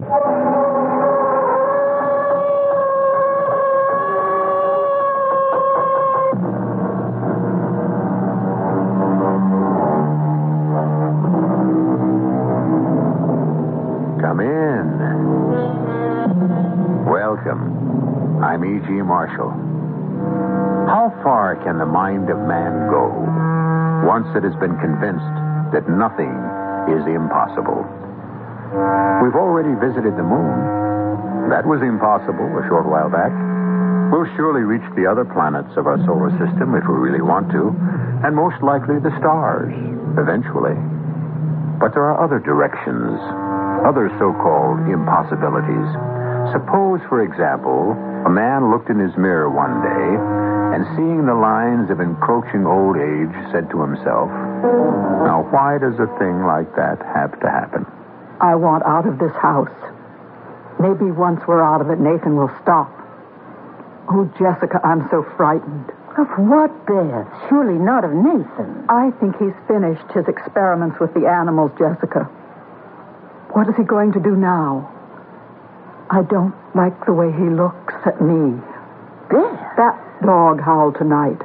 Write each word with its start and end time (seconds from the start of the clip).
Come 0.00 0.10
in. 14.40 14.98
Welcome. 17.06 18.42
I'm 18.42 18.64
E.G. 18.64 18.90
Marshall. 19.02 19.50
How 20.88 21.12
far 21.22 21.54
can 21.62 21.78
the 21.78 21.86
mind 21.86 22.30
of 22.30 22.38
man 22.38 22.90
go 22.90 23.10
once 24.04 24.26
it 24.34 24.42
has 24.42 24.56
been 24.56 24.76
convinced 24.80 25.22
that 25.72 25.88
nothing 25.88 26.34
is 26.90 27.06
impossible? 27.06 27.86
We've 28.74 29.38
already 29.38 29.70
visited 29.78 30.18
the 30.18 30.26
moon. 30.26 31.48
That 31.48 31.62
was 31.62 31.78
impossible 31.78 32.50
a 32.58 32.66
short 32.66 32.90
while 32.90 33.06
back. 33.06 33.30
We'll 34.10 34.26
surely 34.34 34.66
reach 34.66 34.84
the 34.98 35.06
other 35.06 35.22
planets 35.22 35.70
of 35.78 35.86
our 35.86 35.98
solar 36.02 36.34
system 36.42 36.74
if 36.74 36.82
we 36.82 36.98
really 36.98 37.22
want 37.22 37.54
to, 37.54 37.70
and 38.26 38.34
most 38.34 38.58
likely 38.66 38.98
the 38.98 39.14
stars, 39.22 39.70
eventually. 40.18 40.74
But 41.78 41.94
there 41.94 42.02
are 42.02 42.18
other 42.18 42.42
directions, 42.42 43.14
other 43.86 44.10
so 44.18 44.34
called 44.42 44.82
impossibilities. 44.90 45.88
Suppose, 46.50 46.98
for 47.06 47.22
example, 47.22 47.94
a 48.26 48.30
man 48.30 48.74
looked 48.74 48.90
in 48.90 48.98
his 48.98 49.14
mirror 49.14 49.48
one 49.50 49.86
day 49.86 50.10
and 50.74 50.82
seeing 50.98 51.26
the 51.30 51.38
lines 51.38 51.94
of 51.94 52.02
encroaching 52.02 52.66
old 52.66 52.98
age 52.98 53.34
said 53.54 53.70
to 53.70 53.78
himself, 53.78 54.26
Now, 55.22 55.46
why 55.54 55.78
does 55.78 55.94
a 56.02 56.10
thing 56.18 56.42
like 56.42 56.74
that 56.74 56.98
have 57.14 57.38
to 57.38 57.46
happen? 57.46 57.86
I 58.40 58.54
want 58.54 58.84
out 58.84 59.06
of 59.06 59.18
this 59.18 59.34
house. 59.36 59.70
Maybe 60.80 61.10
once 61.10 61.40
we're 61.46 61.62
out 61.62 61.80
of 61.80 61.90
it, 61.90 62.00
Nathan 62.00 62.36
will 62.36 62.50
stop. 62.62 62.90
Oh, 64.10 64.30
Jessica, 64.38 64.80
I'm 64.84 65.08
so 65.10 65.22
frightened. 65.36 65.92
Of 66.18 66.28
what, 66.38 66.70
Beth? 66.86 67.26
Surely 67.48 67.78
not 67.78 68.04
of 68.04 68.12
Nathan. 68.12 68.84
I 68.88 69.10
think 69.18 69.36
he's 69.38 69.54
finished 69.66 70.06
his 70.12 70.28
experiments 70.28 71.00
with 71.00 71.14
the 71.14 71.26
animals, 71.26 71.72
Jessica. 71.78 72.24
What 73.52 73.68
is 73.68 73.74
he 73.76 73.82
going 73.82 74.12
to 74.12 74.20
do 74.20 74.36
now? 74.36 74.90
I 76.10 76.22
don't 76.22 76.54
like 76.74 77.06
the 77.06 77.12
way 77.12 77.32
he 77.32 77.48
looks 77.48 77.94
at 78.04 78.20
me. 78.20 78.60
Beth? 79.30 79.76
That 79.76 79.98
dog 80.22 80.60
howled 80.60 80.96
tonight. 80.98 81.40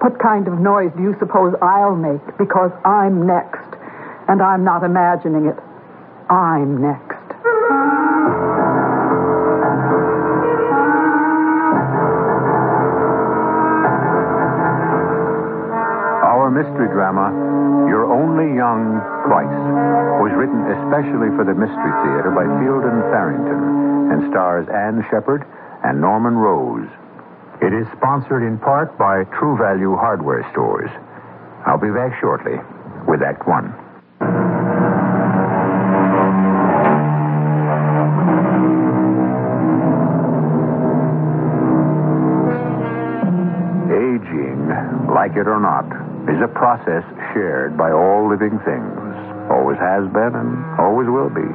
What 0.00 0.18
kind 0.18 0.48
of 0.48 0.58
noise 0.58 0.92
do 0.96 1.02
you 1.02 1.16
suppose 1.18 1.54
I'll 1.62 1.96
make? 1.96 2.38
Because 2.38 2.70
I'm 2.84 3.26
next. 3.26 3.66
And 4.28 4.40
I'm 4.42 4.64
not 4.64 4.84
imagining 4.84 5.46
it. 5.46 5.58
I'm 6.30 6.80
next. 6.80 7.18
Our 16.22 16.50
mystery 16.54 16.86
drama, 16.94 17.34
You're 17.90 18.06
Only 18.06 18.54
Young 18.54 19.02
Twice, 19.26 19.58
was 20.22 20.30
written 20.38 20.62
especially 20.70 21.34
for 21.34 21.42
the 21.42 21.54
Mystery 21.58 21.92
Theater 22.06 22.30
by 22.30 22.46
Fielden 22.62 23.10
Farrington 23.10 24.14
and 24.14 24.30
stars 24.30 24.68
Anne 24.70 25.02
Shepard 25.10 25.42
and 25.82 26.00
Norman 26.00 26.36
Rose. 26.36 26.86
It 27.60 27.74
is 27.74 27.86
sponsored 27.98 28.42
in 28.42 28.58
part 28.58 28.96
by 28.96 29.24
True 29.36 29.58
Value 29.58 29.96
Hardware 29.96 30.46
Stores. 30.52 30.90
I'll 31.66 31.82
be 31.82 31.90
back 31.90 32.14
shortly 32.20 32.56
with 33.08 33.20
Act 33.22 33.48
One. 33.48 33.74
Like 45.30 45.38
it 45.38 45.46
or 45.46 45.62
not, 45.62 45.86
is 46.26 46.42
a 46.42 46.50
process 46.50 47.06
shared 47.30 47.78
by 47.78 47.94
all 47.94 48.26
living 48.26 48.58
things. 48.66 49.14
Always 49.46 49.78
has 49.78 50.02
been 50.10 50.34
and 50.34 50.58
always 50.74 51.06
will 51.06 51.30
be. 51.30 51.46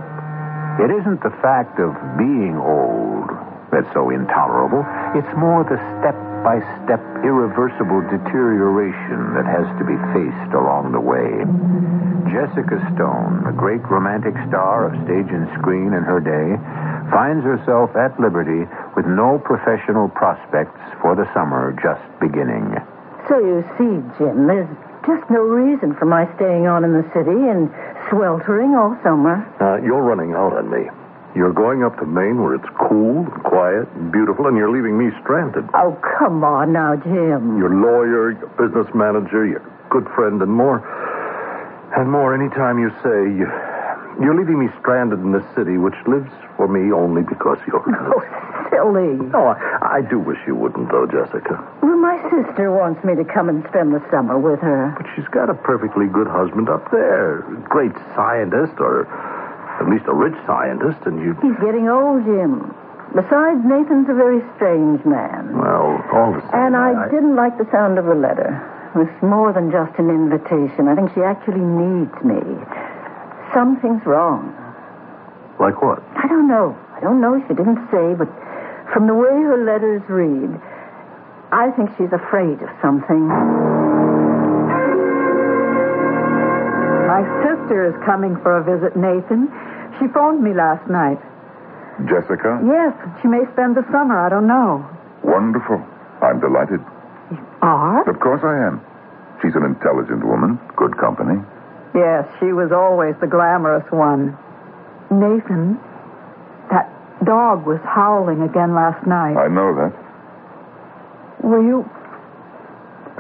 It 0.80 0.96
isn't 0.96 1.20
the 1.20 1.36
fact 1.44 1.76
of 1.84 1.92
being 2.16 2.56
old 2.56 3.28
that's 3.76 3.92
so 3.92 4.16
intolerable. 4.16 4.80
It's 5.12 5.28
more 5.36 5.68
the 5.68 5.76
step 6.00 6.16
by 6.48 6.64
step 6.88 7.04
irreversible 7.28 8.00
deterioration 8.08 9.36
that 9.36 9.44
has 9.44 9.68
to 9.76 9.84
be 9.84 10.00
faced 10.16 10.56
along 10.56 10.96
the 10.96 11.04
way. 11.04 11.44
Jessica 12.32 12.80
Stone, 12.96 13.44
a 13.44 13.52
great 13.52 13.84
romantic 13.92 14.40
star 14.48 14.88
of 14.88 14.96
stage 15.04 15.28
and 15.36 15.52
screen 15.60 15.92
in 15.92 16.04
her 16.08 16.24
day, 16.24 16.56
finds 17.12 17.44
herself 17.44 17.92
at 18.00 18.16
liberty 18.24 18.64
with 18.96 19.04
no 19.04 19.36
professional 19.44 20.08
prospects 20.08 20.80
for 21.04 21.16
the 21.16 21.28
summer 21.36 21.76
just 21.84 22.04
beginning. 22.24 22.80
So 23.28 23.40
you 23.40 23.64
see, 23.78 23.94
Jim, 24.18 24.48
there's 24.48 24.70
just 25.06 25.30
no 25.30 25.42
reason 25.42 25.96
for 25.96 26.06
my 26.06 26.26
staying 26.36 26.68
on 26.68 26.84
in 26.84 26.94
the 26.94 27.06
city 27.14 27.34
and 27.50 27.70
sweltering 28.10 28.76
all 28.76 28.98
summer. 29.04 29.42
Uh, 29.62 29.82
you're 29.84 30.02
running 30.02 30.34
out 30.34 30.54
on 30.58 30.70
me. 30.70 30.90
You're 31.36 31.54
going 31.54 31.84
up 31.84 31.98
to 32.00 32.06
Maine 32.06 32.42
where 32.42 32.56
it's 32.56 32.70
cool 32.80 33.26
and 33.28 33.44
quiet 33.44 33.90
and 33.98 34.12
beautiful, 34.12 34.48
and 34.48 34.56
you're 34.56 34.72
leaving 34.72 34.98
me 34.98 35.12
stranded. 35.22 35.66
Oh, 35.74 36.00
come 36.18 36.44
on 36.44 36.72
now, 36.72 36.96
Jim. 36.96 37.58
Your 37.58 37.74
lawyer, 37.76 38.32
your 38.32 38.48
business 38.56 38.88
manager, 38.96 39.46
your 39.46 39.60
good 39.90 40.08
friend, 40.16 40.42
and 40.42 40.52
more. 40.52 40.80
And 41.98 42.10
more 42.10 42.34
anytime 42.34 42.80
you 42.80 42.90
say 43.04 43.36
you, 43.36 43.48
you're 44.24 44.36
leaving 44.38 44.60
me 44.60 44.68
stranded 44.80 45.20
in 45.20 45.32
this 45.34 45.44
city, 45.56 45.78
which 45.78 45.96
lives 46.08 46.32
for 46.56 46.68
me 46.70 46.92
only 46.94 47.22
because 47.22 47.58
you're 47.68 47.84
Oh, 48.16 48.24
silly. 48.72 49.20
Oh, 49.34 49.48
I, 49.52 50.00
I 50.00 50.02
do 50.10 50.20
wish 50.20 50.40
you 50.48 50.56
wouldn't, 50.56 50.90
though, 50.90 51.06
Jessica. 51.06 51.60
Sister 52.36 52.72
wants 52.72 53.00
me 53.04 53.16
to 53.16 53.24
come 53.24 53.48
and 53.48 53.64
spend 53.70 53.94
the 53.96 54.04
summer 54.12 54.36
with 54.36 54.60
her. 54.60 54.92
But 54.98 55.08
she's 55.16 55.28
got 55.32 55.50
a 55.50 55.54
perfectly 55.56 56.08
good 56.08 56.28
husband 56.28 56.68
up 56.68 56.92
there. 56.92 57.48
Great 57.70 57.96
scientist, 58.16 58.76
or 58.80 59.08
at 59.80 59.88
least 59.88 60.04
a 60.08 60.14
rich 60.14 60.36
scientist, 60.46 61.00
and 61.08 61.20
you. 61.24 61.32
He's 61.40 61.56
getting 61.64 61.88
old, 61.88 62.28
Jim. 62.28 62.76
Besides, 63.16 63.64
Nathan's 63.64 64.10
a 64.12 64.18
very 64.18 64.44
strange 64.60 65.00
man. 65.08 65.56
Well, 65.56 66.04
all 66.12 66.36
the 66.36 66.44
same. 66.52 66.52
And 66.52 66.76
I, 66.76 67.08
didn't 67.08 67.40
like 67.40 67.56
the 67.58 67.68
sound 67.72 67.96
of 67.96 68.04
the 68.04 68.16
letter. 68.16 68.52
It 68.92 69.08
was 69.08 69.12
more 69.24 69.56
than 69.56 69.72
just 69.72 69.96
an 69.96 70.12
invitation. 70.12 70.92
I 70.92 70.96
think 70.96 71.16
she 71.16 71.24
actually 71.24 71.64
needs 71.64 72.16
me. 72.20 72.44
Something's 73.56 74.04
wrong. 74.04 74.52
Like 75.60 75.80
what? 75.82 76.04
I 76.20 76.28
don't 76.28 76.52
know. 76.52 76.76
I 76.96 77.00
don't 77.00 77.22
know. 77.22 77.40
She 77.48 77.56
didn't 77.56 77.80
say, 77.88 78.12
but 78.20 78.28
from 78.92 79.08
the 79.08 79.16
way 79.16 79.32
her 79.32 79.64
letters 79.64 80.04
read, 80.12 80.52
I 81.52 81.72
think 81.72 81.90
she's 81.98 82.12
afraid 82.12 82.62
of 82.62 82.70
something. 82.82 83.28
My 87.08 87.24
sister 87.46 87.86
is 87.88 87.96
coming 88.06 88.36
for 88.42 88.58
a 88.58 88.64
visit, 88.64 88.96
Nathan. 88.98 89.48
She 90.00 90.08
phoned 90.10 90.44
me 90.44 90.54
last 90.54 90.90
night. 90.90 91.20
Jessica? 92.10 92.60
Yes, 92.66 92.92
she 93.22 93.28
may 93.28 93.46
spend 93.54 93.78
the 93.78 93.86
summer. 93.92 94.20
I 94.20 94.28
don't 94.30 94.48
know. 94.48 94.84
Wonderful. 95.24 95.80
I'm 96.22 96.40
delighted. 96.40 96.82
Are? 97.62 98.04
Of 98.10 98.20
course 98.20 98.42
I 98.44 98.68
am. 98.68 98.82
She's 99.42 99.56
an 99.56 99.64
intelligent 99.64 100.26
woman, 100.26 100.60
good 100.76 100.98
company. 100.98 101.40
Yes, 101.96 102.28
she 102.40 102.52
was 102.52 102.72
always 102.72 103.16
the 103.22 103.28
glamorous 103.28 103.90
one. 103.92 104.38
Nathan, 105.10 105.80
that 106.70 106.92
dog 107.24 107.66
was 107.66 107.80
howling 107.86 108.42
again 108.42 108.76
last 108.76 109.08
night. 109.08 109.38
I 109.38 109.48
know 109.48 109.74
that. 109.76 110.05
Were 111.46 111.62
you 111.62 111.86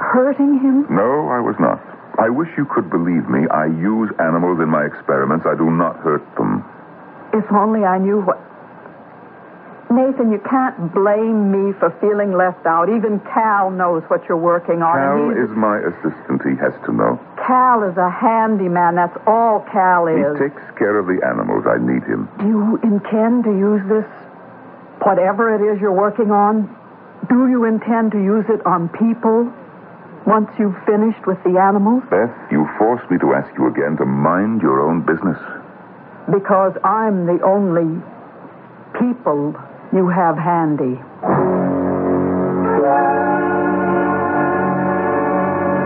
hurting 0.02 0.58
him? 0.58 0.90
No, 0.90 1.30
I 1.30 1.40
was 1.40 1.53
not. 1.59 1.78
I 2.18 2.30
wish 2.30 2.50
you 2.58 2.66
could 2.66 2.90
believe 2.90 3.30
me. 3.30 3.46
I 3.53 3.68
use 3.68 4.09
animals 4.18 4.59
in 4.59 4.68
my 4.68 4.84
experiments. 4.84 5.46
I 5.46 5.53
do 5.53 5.69
not 5.69 6.02
hurt 6.02 6.25
them. 6.35 6.66
If 7.38 7.46
only 7.53 7.85
I 7.85 8.00
knew 8.00 8.22
what. 8.22 8.41
Nathan, 9.94 10.32
you 10.32 10.41
can't 10.49 10.91
blame 10.91 11.52
me 11.53 11.78
for 11.78 11.94
feeling 12.02 12.34
left 12.34 12.66
out. 12.66 12.90
Even 12.90 13.20
Cal 13.32 13.70
knows 13.70 14.02
what 14.09 14.26
you're 14.28 14.41
working 14.41 14.82
on. 14.82 14.97
Cal 14.97 15.29
is 15.29 15.52
my 15.53 15.78
assistant. 15.85 16.41
He 16.41 16.58
has 16.58 16.73
to 16.90 16.91
know. 16.91 17.22
Cal 17.46 17.84
is 17.84 17.96
a 17.96 18.09
handyman. 18.09 18.96
That's 18.96 19.16
all 19.28 19.61
Cal 19.72 20.08
is. 20.08 20.34
He 20.34 20.49
takes 20.49 20.66
care 20.79 20.97
of 20.97 21.05
the 21.05 21.22
animals. 21.22 21.70
I 21.70 21.78
need 21.78 22.02
him. 22.02 22.28
Do 22.40 22.47
you 22.47 22.79
intend 22.82 23.44
to 23.44 23.53
use 23.53 23.85
this, 23.85 24.09
whatever 25.05 25.53
it 25.53 25.61
is 25.61 25.79
you're 25.79 25.94
working 25.94 26.32
on? 26.32 26.66
Do 27.29 27.47
you 27.47 27.63
intend 27.66 28.11
to 28.11 28.19
use 28.19 28.45
it 28.49 28.66
on 28.66 28.89
people 28.89 29.51
once 30.27 30.49
you've 30.59 30.75
finished 30.85 31.25
with 31.25 31.41
the 31.43 31.57
animals? 31.57 32.03
Beth, 32.09 32.33
you 32.51 32.67
forced 32.77 33.09
me 33.09 33.17
to 33.19 33.33
ask 33.33 33.49
you 33.57 33.67
again 33.67 33.95
to 33.97 34.05
mind 34.05 34.61
your 34.61 34.81
own 34.81 35.01
business. 35.01 35.39
Because 36.29 36.73
I'm 36.83 37.25
the 37.25 37.39
only 37.45 37.87
people 38.99 39.55
you 39.93 40.09
have 40.09 40.37
handy. 40.37 40.99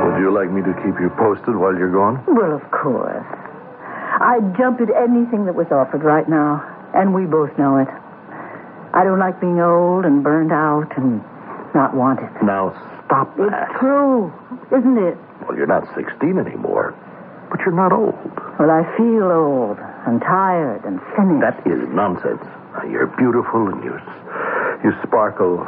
Would 0.01 0.17
you 0.17 0.33
like 0.33 0.49
me 0.49 0.61
to 0.65 0.73
keep 0.81 0.99
you 0.99 1.09
posted 1.15 1.55
while 1.55 1.77
you're 1.77 1.93
gone? 1.93 2.23
Well, 2.27 2.55
of 2.55 2.65
course. 2.71 3.27
I'd 4.19 4.57
jump 4.57 4.81
at 4.81 4.89
anything 4.89 5.45
that 5.45 5.55
was 5.55 5.67
offered 5.71 6.03
right 6.03 6.27
now. 6.27 6.65
And 6.95 7.13
we 7.13 7.25
both 7.25 7.55
know 7.59 7.77
it. 7.77 7.87
I 8.93 9.03
don't 9.03 9.19
like 9.19 9.39
being 9.39 9.59
old 9.59 10.05
and 10.05 10.23
burned 10.23 10.51
out 10.51 10.89
and 10.97 11.21
not 11.75 11.95
wanted. 11.95 12.29
Now 12.41 12.73
stop 13.05 13.35
that. 13.37 13.69
It's 13.69 13.79
true, 13.79 14.33
isn't 14.73 14.97
it? 14.97 15.17
Well, 15.45 15.55
you're 15.55 15.69
not 15.69 15.85
16 15.95 16.37
anymore, 16.37 16.95
but 17.49 17.59
you're 17.61 17.75
not 17.75 17.93
old. 17.93 18.17
Well, 18.57 18.71
I 18.71 18.83
feel 18.97 19.29
old 19.29 19.77
and 20.07 20.19
tired 20.21 20.83
and 20.85 20.99
finished. 21.15 21.41
That 21.41 21.61
is 21.69 21.85
nonsense. 21.93 22.41
You're 22.89 23.07
beautiful 23.17 23.67
and 23.69 23.83
you, 23.83 23.93
you 24.83 24.91
sparkle. 25.05 25.61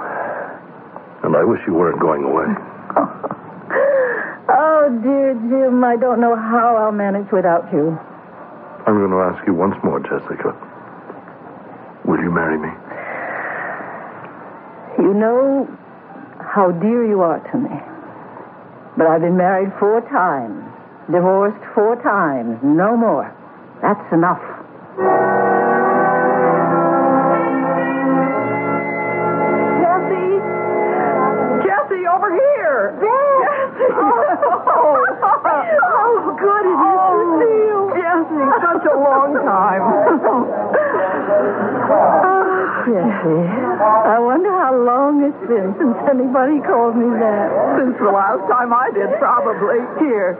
And 1.23 1.35
I 1.35 1.43
wish 1.43 1.61
you 1.67 1.73
weren't 1.73 1.99
going 1.99 2.23
away. 2.23 2.49
oh, 4.49 4.99
dear 5.03 5.33
Jim, 5.45 5.83
I 5.83 5.95
don't 5.95 6.19
know 6.19 6.35
how 6.35 6.75
I'll 6.77 6.91
manage 6.91 7.31
without 7.31 7.71
you. 7.71 7.97
I'm 8.87 8.97
going 8.97 9.11
to 9.11 9.21
ask 9.21 9.45
you 9.45 9.53
once 9.53 9.75
more, 9.83 9.99
Jessica. 9.99 10.57
Will 12.05 12.19
you 12.19 12.31
marry 12.31 12.57
me? 12.57 12.69
You 15.01 15.15
know 15.15 15.67
how 16.53 16.69
dear 16.71 17.03
you 17.03 17.21
are 17.21 17.39
to 17.51 17.57
me. 17.57 17.73
But 18.95 19.07
I've 19.07 19.21
been 19.21 19.35
married 19.35 19.73
four 19.79 20.01
times, 20.01 20.61
divorced 21.11 21.57
four 21.73 21.95
times, 22.03 22.59
no 22.61 22.95
more. 22.95 23.25
That's 23.81 24.13
enough. 24.13 24.41
I 43.21 44.17
wonder 44.17 44.49
how 44.49 44.73
long 44.73 45.21
it's 45.21 45.45
been 45.45 45.77
since 45.77 45.93
anybody 46.09 46.57
called 46.65 46.97
me 46.97 47.05
that. 47.21 47.47
Since 47.77 48.01
the 48.01 48.09
last 48.09 48.41
time 48.49 48.73
I 48.73 48.89
did, 48.89 49.13
probably. 49.21 49.77
Here, 50.01 50.33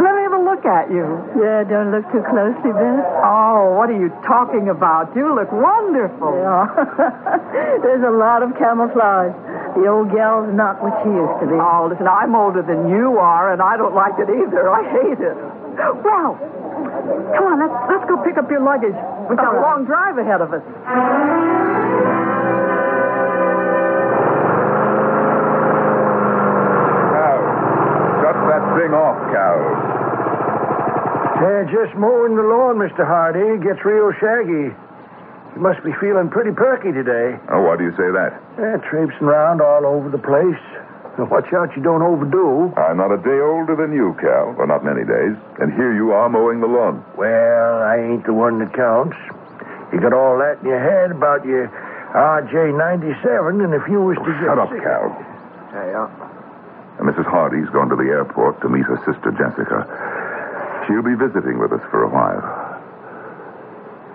let 0.00 0.16
me 0.16 0.20
have 0.24 0.36
a 0.40 0.44
look 0.44 0.64
at 0.64 0.88
you. 0.88 1.04
Yeah, 1.36 1.68
don't 1.68 1.92
look 1.92 2.08
too 2.08 2.24
closely, 2.24 2.72
Beth. 2.72 3.04
Oh, 3.20 3.76
what 3.76 3.92
are 3.92 4.00
you 4.00 4.08
talking 4.24 4.72
about? 4.72 5.12
You 5.12 5.28
look 5.36 5.52
wonderful. 5.52 6.32
Yeah. 6.40 6.72
There's 7.84 8.04
a 8.08 8.14
lot 8.16 8.40
of 8.40 8.56
camouflage. 8.56 9.36
The 9.76 9.84
old 9.84 10.08
gal's 10.08 10.48
not 10.56 10.80
what 10.80 10.96
she 11.04 11.12
used 11.12 11.36
to 11.44 11.46
be. 11.52 11.60
Oh, 11.60 11.92
listen, 11.92 12.08
I'm 12.08 12.32
older 12.32 12.64
than 12.64 12.88
you 12.88 13.20
are, 13.20 13.52
and 13.52 13.60
I 13.60 13.76
don't 13.76 13.92
like 13.92 14.16
it 14.16 14.32
either. 14.32 14.72
I 14.72 14.88
hate 14.88 15.20
it. 15.20 15.36
Well, 16.00 16.40
come 17.36 17.44
on, 17.44 17.60
let's 17.60 17.76
let's 17.92 18.08
go 18.08 18.16
pick 18.24 18.40
up 18.40 18.48
your 18.48 18.64
luggage. 18.64 18.96
We've 19.28 19.36
got 19.36 19.52
a 19.52 19.60
long 19.60 19.84
drive 19.84 20.16
ahead 20.16 20.40
of 20.40 20.56
us. 20.56 20.64
That 28.56 28.64
thing 28.80 28.92
off, 28.96 29.18
Cal. 29.32 29.58
Uh, 31.36 31.62
just 31.68 31.92
mowing 32.00 32.34
the 32.36 32.42
lawn, 32.42 32.80
Mr. 32.80 33.04
Hardy. 33.04 33.60
Gets 33.62 33.84
real 33.84 34.08
shaggy. 34.16 34.72
You 34.72 35.60
must 35.60 35.84
be 35.84 35.92
feeling 36.00 36.28
pretty 36.32 36.52
perky 36.52 36.92
today. 36.92 37.36
Oh, 37.52 37.60
why 37.62 37.76
do 37.76 37.84
you 37.84 37.92
say 37.92 38.08
that? 38.08 38.32
Uh, 38.56 38.80
traipsing 38.88 39.28
around 39.28 39.60
all 39.60 39.84
over 39.84 40.08
the 40.08 40.20
place. 40.20 40.60
Now, 41.20 41.28
watch 41.32 41.48
out 41.52 41.72
you 41.76 41.82
don't 41.82 42.02
overdo. 42.02 42.72
I'm 42.76 42.96
not 42.96 43.12
a 43.12 43.16
day 43.20 43.40
older 43.40 43.76
than 43.76 43.92
you, 43.92 44.16
Cal. 44.20 44.52
Well, 44.56 44.66
not 44.68 44.84
many 44.84 45.04
days. 45.04 45.36
And 45.60 45.72
here 45.72 45.92
you 45.96 46.12
are 46.12 46.28
mowing 46.28 46.60
the 46.60 46.68
lawn. 46.68 47.04
Well, 47.16 47.80
I 47.84 47.96
ain't 48.00 48.24
the 48.24 48.32
one 48.36 48.58
that 48.60 48.72
counts. 48.76 49.16
You 49.92 50.00
got 50.00 50.12
all 50.12 50.36
that 50.40 50.60
in 50.60 50.68
your 50.68 50.80
head 50.80 51.12
about 51.12 51.44
your 51.44 51.68
RJ-97, 52.12 53.64
and 53.64 53.72
if 53.72 53.84
you 53.88 54.00
was 54.00 54.16
to 54.24 54.24
get 54.40 54.44
Shut 54.44 54.58
up, 54.58 54.68
sick- 54.72 54.82
Cal. 54.84 55.08
Yeah. 55.72 56.08
And 56.98 57.08
Mrs. 57.08 57.26
Hardy's 57.26 57.68
gone 57.70 57.88
to 57.90 57.96
the 57.96 58.08
airport 58.08 58.60
to 58.62 58.68
meet 58.68 58.84
her 58.84 58.96
sister 59.04 59.30
Jessica. 59.36 59.84
She'll 60.86 61.04
be 61.04 61.14
visiting 61.14 61.58
with 61.58 61.72
us 61.72 61.82
for 61.90 62.04
a 62.04 62.08
while. 62.08 62.40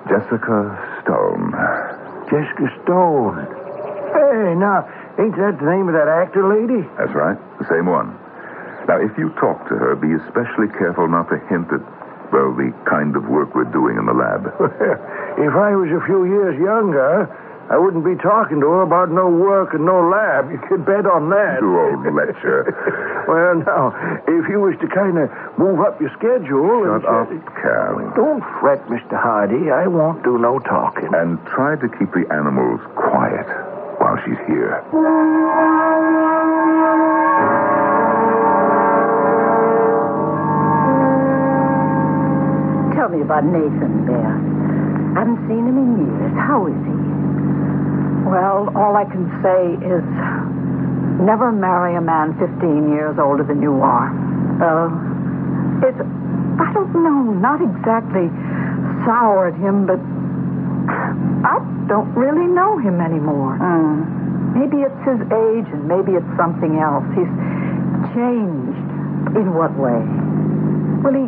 Jessica 0.10 0.74
Stone. 1.04 1.54
Jessica 2.32 2.68
Stone. 2.82 3.38
Hey, 4.12 4.56
now, 4.58 4.88
ain't 5.20 5.36
that 5.38 5.60
the 5.62 5.68
name 5.70 5.88
of 5.88 5.94
that 5.94 6.08
actor 6.10 6.42
lady? 6.48 6.82
That's 6.98 7.14
right, 7.14 7.38
the 7.60 7.68
same 7.70 7.86
one. 7.86 8.18
Now, 8.88 8.98
if 8.98 9.14
you 9.18 9.30
talk 9.38 9.62
to 9.70 9.76
her, 9.78 9.96
be 9.96 10.18
especially 10.26 10.68
careful 10.74 11.08
not 11.08 11.30
to 11.30 11.38
hint 11.48 11.70
at, 11.70 11.84
well, 12.34 12.50
the 12.56 12.74
kind 12.90 13.16
of 13.16 13.30
work 13.30 13.54
we're 13.54 13.70
doing 13.70 13.98
in 13.98 14.06
the 14.10 14.18
lab. 14.18 14.48
if 15.38 15.54
I 15.54 15.76
was 15.78 15.92
a 15.94 16.02
few 16.08 16.26
years 16.26 16.58
younger, 16.58 17.30
I 17.72 17.80
wouldn't 17.80 18.04
be 18.04 18.20
talking 18.20 18.60
to 18.60 18.68
her 18.68 18.82
about 18.84 19.16
no 19.16 19.32
work 19.32 19.72
and 19.72 19.88
no 19.88 20.04
lab. 20.04 20.52
You 20.52 20.60
could 20.68 20.84
bet 20.84 21.08
on 21.08 21.32
that. 21.32 21.64
You 21.64 21.72
old 21.72 22.04
lecher. 22.04 22.68
well, 23.32 23.64
now, 23.64 23.96
if 24.28 24.44
you 24.52 24.60
was 24.60 24.76
to 24.84 24.92
kind 24.92 25.16
of 25.16 25.32
move 25.56 25.80
up 25.80 25.96
your 26.04 26.12
schedule... 26.20 26.84
Shut 26.84 27.08
up, 27.08 27.32
and... 27.32 27.40
Cal. 27.64 27.96
Don't 28.12 28.44
fret, 28.60 28.84
Mr. 28.92 29.16
Hardy. 29.16 29.72
I 29.72 29.88
won't 29.88 30.20
do 30.22 30.36
no 30.38 30.60
talking. 30.60 31.16
And 31.16 31.40
try 31.48 31.80
to 31.80 31.88
keep 31.96 32.12
the 32.12 32.28
animals 32.28 32.84
quiet 33.00 33.48
while 34.04 34.20
she's 34.28 34.42
here. 34.52 34.84
Tell 43.00 43.08
me 43.08 43.24
about 43.24 43.48
Nathan, 43.48 44.04
Beth. 44.04 44.60
I 45.16 45.24
Haven't 45.24 45.48
seen 45.48 45.64
him 45.64 45.80
in 45.80 46.04
years. 46.04 46.36
How 46.36 46.68
is 46.68 46.76
he? 46.84 47.01
Well, 48.32 48.72
all 48.80 48.96
I 48.96 49.04
can 49.04 49.28
say 49.44 49.76
is 49.84 50.04
never 51.20 51.52
marry 51.52 51.96
a 51.96 52.02
man 52.02 52.32
15 52.40 52.90
years 52.96 53.20
older 53.20 53.44
than 53.44 53.62
you 53.62 53.76
are. 53.84 54.08
Oh, 54.64 54.88
It's, 55.84 56.00
I 56.00 56.72
don't 56.74 56.94
know, 56.96 57.36
not 57.44 57.60
exactly 57.60 58.32
soured 59.04 59.56
him, 59.60 59.84
but 59.86 60.00
I 61.44 61.60
don't 61.92 62.14
really 62.16 62.48
know 62.48 62.78
him 62.80 63.02
anymore. 63.02 63.58
mm. 63.60 64.56
Maybe 64.56 64.84
it's 64.84 65.02
his 65.08 65.20
age 65.32 65.68
and 65.72 65.88
maybe 65.88 66.14
it's 66.16 66.32
something 66.38 66.80
else. 66.80 67.04
He's 67.16 67.32
changed. 68.16 68.80
in 69.36 69.54
what 69.56 69.72
way? 69.80 70.00
Well, 71.04 71.16
he, 71.16 71.26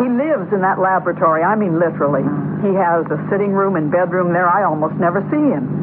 he 0.00 0.06
lives 0.08 0.52
in 0.52 0.60
that 0.60 0.78
laboratory. 0.78 1.42
I 1.42 1.54
mean, 1.56 1.78
literally. 1.80 2.22
He 2.62 2.74
has 2.76 3.06
a 3.10 3.18
sitting 3.30 3.52
room 3.52 3.76
and 3.76 3.90
bedroom 3.90 4.32
there. 4.32 4.48
I 4.48 4.64
almost 4.64 4.94
never 5.00 5.20
see 5.30 5.40
him. 5.40 5.77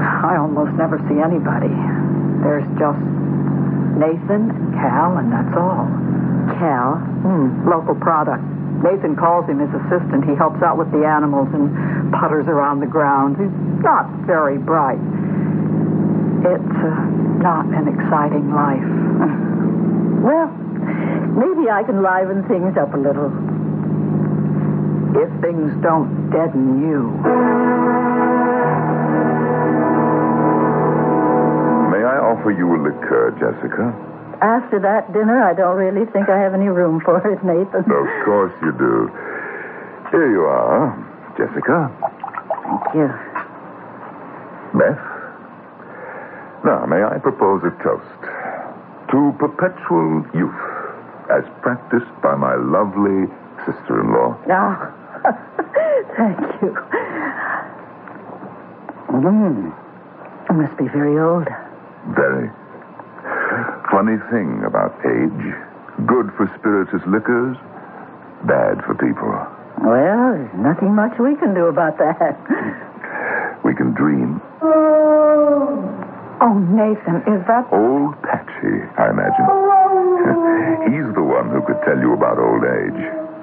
I 0.00 0.36
almost 0.40 0.72
never 0.76 0.98
see 1.08 1.20
anybody. 1.20 1.72
There's 2.40 2.64
just 2.80 3.00
Nathan 4.00 4.48
and 4.48 4.72
Cal, 4.74 5.18
and 5.18 5.28
that's 5.32 5.54
all. 5.56 5.84
Cal. 6.56 6.96
Hmm, 7.20 7.68
local 7.68 7.94
product. 7.94 8.42
Nathan 8.80 9.14
calls 9.14 9.44
him 9.44 9.60
his 9.60 9.68
assistant. 9.84 10.24
He 10.24 10.34
helps 10.34 10.62
out 10.62 10.78
with 10.78 10.90
the 10.90 11.04
animals 11.04 11.48
and 11.52 12.12
putters 12.12 12.48
around 12.48 12.80
the 12.80 12.88
grounds. 12.88 13.36
He's 13.36 13.52
not 13.84 14.08
very 14.24 14.56
bright. 14.56 15.00
It's 16.40 16.76
uh, 16.80 16.90
not 17.44 17.66
an 17.68 17.88
exciting 17.88 18.52
life. 18.52 18.88
Well, 20.20 20.48
maybe 20.48 21.70
I 21.70 21.82
can 21.82 22.02
liven 22.02 22.46
things 22.46 22.76
up 22.76 22.92
a 22.92 22.96
little. 22.98 23.32
If 25.16 25.30
things 25.40 25.72
don't 25.82 26.28
deaden 26.30 26.86
you. 26.86 28.19
Offer 32.40 32.52
you 32.52 32.72
a 32.72 32.78
liqueur, 32.80 33.36
Jessica? 33.36 33.92
After 34.40 34.80
that 34.80 35.12
dinner, 35.12 35.44
I 35.44 35.52
don't 35.52 35.76
really 35.76 36.06
think 36.10 36.30
I 36.30 36.38
have 36.40 36.54
any 36.54 36.68
room 36.68 37.00
for 37.04 37.20
it, 37.28 37.44
Nathan. 37.44 37.84
Of 37.84 38.08
course 38.24 38.56
you 38.62 38.72
do. 38.72 39.12
Here 40.10 40.32
you 40.32 40.44
are, 40.48 40.96
Jessica. 41.36 41.92
Thank 42.64 42.94
you. 42.96 43.08
Beth. 44.72 45.04
Now, 46.64 46.86
may 46.88 47.04
I 47.04 47.18
propose 47.20 47.60
a 47.64 47.72
toast 47.84 48.20
to 49.12 49.36
perpetual 49.38 50.24
youth, 50.32 50.60
as 51.28 51.44
practiced 51.60 52.10
by 52.22 52.34
my 52.36 52.54
lovely 52.56 53.28
sister-in-law. 53.66 54.40
Ah, 54.48 54.88
thank 56.16 56.40
you. 56.62 56.72
Mm. 59.12 59.74
I 60.48 60.52
must 60.54 60.76
be 60.78 60.88
very 60.88 61.18
old. 61.18 61.46
Very. 62.16 62.48
Funny 63.90 64.16
thing 64.30 64.62
about 64.64 64.94
age. 65.04 65.46
Good 66.06 66.32
for 66.36 66.48
spirituous 66.58 67.02
liquors, 67.06 67.56
bad 68.48 68.80
for 68.86 68.94
people. 68.96 69.28
Well, 69.84 70.32
there's 70.36 70.54
nothing 70.56 70.94
much 70.94 71.18
we 71.18 71.36
can 71.36 71.52
do 71.54 71.66
about 71.66 71.98
that. 71.98 72.36
We 73.64 73.74
can 73.74 73.92
dream. 73.92 74.40
Oh, 76.40 76.56
Nathan, 76.72 77.20
is 77.28 77.44
that. 77.46 77.68
Old 77.72 78.16
Patchy, 78.24 78.80
I 78.96 79.10
imagine. 79.12 79.44
He's 80.88 81.08
the 81.14 81.20
one 81.22 81.50
who 81.52 81.60
could 81.68 81.76
tell 81.84 82.00
you 82.00 82.14
about 82.16 82.38
old 82.40 82.64
age. 82.64 83.00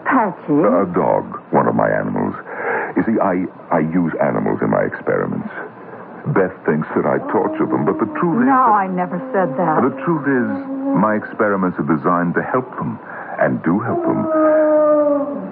Patchy? 0.09 0.57
A 0.57 0.89
dog, 0.97 1.37
one 1.53 1.67
of 1.67 1.75
my 1.75 1.85
animals, 1.89 2.33
You 2.97 3.03
see, 3.05 3.19
I, 3.21 3.45
I 3.69 3.85
use 3.85 4.13
animals 4.17 4.57
in 4.65 4.71
my 4.71 4.81
experiments. 4.89 5.49
Beth 6.33 6.53
thinks 6.65 6.87
that 6.95 7.05
I 7.05 7.17
torture 7.31 7.65
them, 7.65 7.85
but 7.85 7.97
the 7.99 8.09
truth 8.19 8.43
is. 8.43 8.49
No, 8.51 8.67
I 8.75 8.87
never 8.87 9.17
said 9.31 9.51
that. 9.57 9.81
The 9.81 9.95
truth 10.03 10.25
is, 10.27 10.47
my 10.99 11.15
experiments 11.15 11.77
are 11.79 11.87
designed 11.87 12.33
to 12.35 12.43
help 12.43 12.69
them, 12.75 12.99
and 13.39 13.61
do 13.63 13.79
help 13.79 14.01
them. 14.03 14.25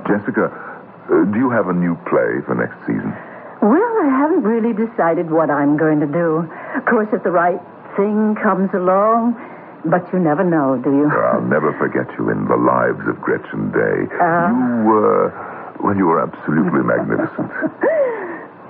Jessica, 0.08 0.52
uh, 0.54 1.26
do 1.32 1.38
you 1.38 1.50
have 1.50 1.68
a 1.70 1.74
new 1.74 1.96
play 2.10 2.42
for 2.46 2.54
next 2.56 2.78
season? 2.86 3.14
Well, 3.62 3.94
I 4.06 4.10
haven't 4.10 4.44
really 4.44 4.74
decided 4.74 5.32
what 5.32 5.50
I'm 5.50 5.78
going 5.78 6.00
to 6.00 6.08
do. 6.10 6.46
Of 6.78 6.86
course, 6.86 7.10
if 7.14 7.24
the 7.24 7.32
right 7.32 7.62
thing 7.98 8.36
comes 8.42 8.70
along, 8.74 9.34
but 9.86 10.06
you 10.14 10.20
never 10.20 10.44
know, 10.44 10.78
do 10.82 10.90
you? 10.90 11.10
I'll 11.10 11.42
never 11.42 11.74
forget 11.78 12.06
you 12.18 12.30
in 12.30 12.46
The 12.46 12.58
Lives 12.58 13.02
of 13.08 13.22
Gretchen 13.22 13.72
Day. 13.72 14.10
Ah. 14.22 14.50
you 14.50 14.86
were, 14.90 15.30
well, 15.82 15.96
you 15.96 16.06
were 16.06 16.22
absolutely 16.22 16.82
magnificent. 16.82 17.50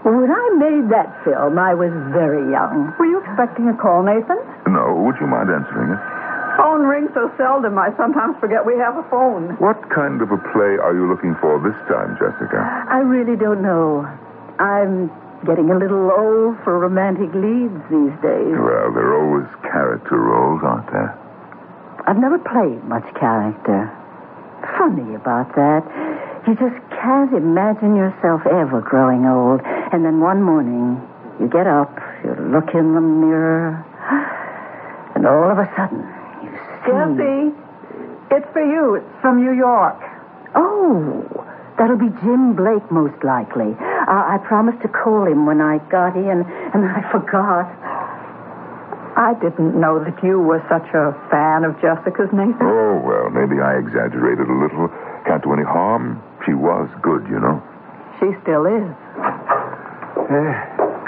When 0.06 0.30
I 0.30 0.46
made 0.62 0.94
that 0.94 1.10
film, 1.26 1.58
I 1.58 1.74
was 1.74 1.90
very 2.14 2.46
young. 2.54 2.94
Were 3.02 3.10
you 3.10 3.18
expecting 3.26 3.66
a 3.66 3.74
call, 3.74 4.06
Nathan? 4.06 4.38
No, 4.70 5.02
would 5.02 5.18
you 5.18 5.26
mind 5.26 5.50
answering 5.50 5.98
it? 5.98 6.02
Phone 6.62 6.86
rings 6.86 7.10
so 7.18 7.34
seldom, 7.42 7.76
I 7.82 7.90
sometimes 7.98 8.38
forget 8.38 8.62
we 8.62 8.78
have 8.78 8.96
a 8.96 9.04
phone. 9.10 9.58
What 9.58 9.82
kind 9.90 10.22
of 10.22 10.30
a 10.30 10.38
play 10.54 10.78
are 10.78 10.94
you 10.94 11.10
looking 11.10 11.34
for 11.42 11.58
this 11.58 11.76
time, 11.90 12.14
Jessica? 12.22 12.62
I 12.86 13.02
really 13.02 13.36
don't 13.36 13.66
know. 13.66 14.06
I'm 14.62 15.10
getting 15.44 15.74
a 15.74 15.78
little 15.78 16.14
old 16.14 16.56
for 16.64 16.78
romantic 16.80 17.34
leads 17.34 17.76
these 17.90 18.14
days. 18.22 18.56
Well, 18.56 18.94
there 18.94 19.10
are 19.10 19.20
always 19.20 19.50
character 19.66 20.22
roles, 20.22 20.62
aren't 20.64 20.88
there? 20.94 21.12
I've 22.06 22.22
never 22.22 22.38
played 22.38 22.86
much 22.86 23.06
character. 23.18 23.90
Funny 24.78 25.18
about 25.18 25.50
that. 25.58 25.82
You 26.48 26.54
just 26.54 26.78
can't 27.02 27.34
imagine 27.34 27.96
yourself 27.96 28.46
ever 28.46 28.80
growing 28.80 29.26
old. 29.26 29.62
And 29.66 30.06
then 30.06 30.22
one 30.22 30.44
morning, 30.44 31.02
you 31.40 31.50
get 31.50 31.66
up, 31.66 31.90
you 32.24 32.38
look 32.54 32.70
in 32.78 32.94
the 32.94 33.02
mirror, 33.02 33.82
and 35.16 35.26
all 35.26 35.50
of 35.50 35.58
a 35.58 35.66
sudden, 35.74 36.06
you 36.46 36.54
see. 36.54 36.94
Jesse, 36.94 37.50
it's 38.30 38.46
for 38.54 38.62
you. 38.62 39.02
It's 39.02 39.22
from 39.22 39.42
New 39.42 39.58
York. 39.58 39.98
Oh, 40.54 41.26
that'll 41.80 41.98
be 41.98 42.14
Jim 42.22 42.54
Blake, 42.54 42.86
most 42.92 43.18
likely. 43.24 43.74
Uh, 43.74 44.38
I 44.38 44.38
promised 44.46 44.84
to 44.84 44.88
call 44.88 45.26
him 45.26 45.48
when 45.48 45.62
I 45.62 45.80
got 45.90 46.16
in, 46.16 46.46
and 46.46 46.86
I 46.86 47.02
forgot. 47.12 47.74
I 49.18 49.34
didn't 49.42 49.80
know 49.80 49.98
that 50.04 50.22
you 50.22 50.40
were 50.40 50.62
such 50.70 50.86
a 50.94 51.16
fan 51.32 51.64
of 51.64 51.74
Jessica's, 51.82 52.30
Nathan. 52.30 52.62
Oh, 52.62 53.02
well, 53.02 53.32
maybe 53.32 53.58
I 53.64 53.80
exaggerated 53.80 54.46
a 54.46 54.54
little. 54.54 54.94
Can't 55.26 55.44
do 55.44 55.54
any 55.54 55.64
harm. 55.64 56.22
She 56.46 56.54
was 56.54 56.88
good, 57.02 57.26
you 57.28 57.40
know. 57.40 57.62
She 58.20 58.30
still 58.44 58.66
is. 58.66 58.86
Uh, 60.16 60.54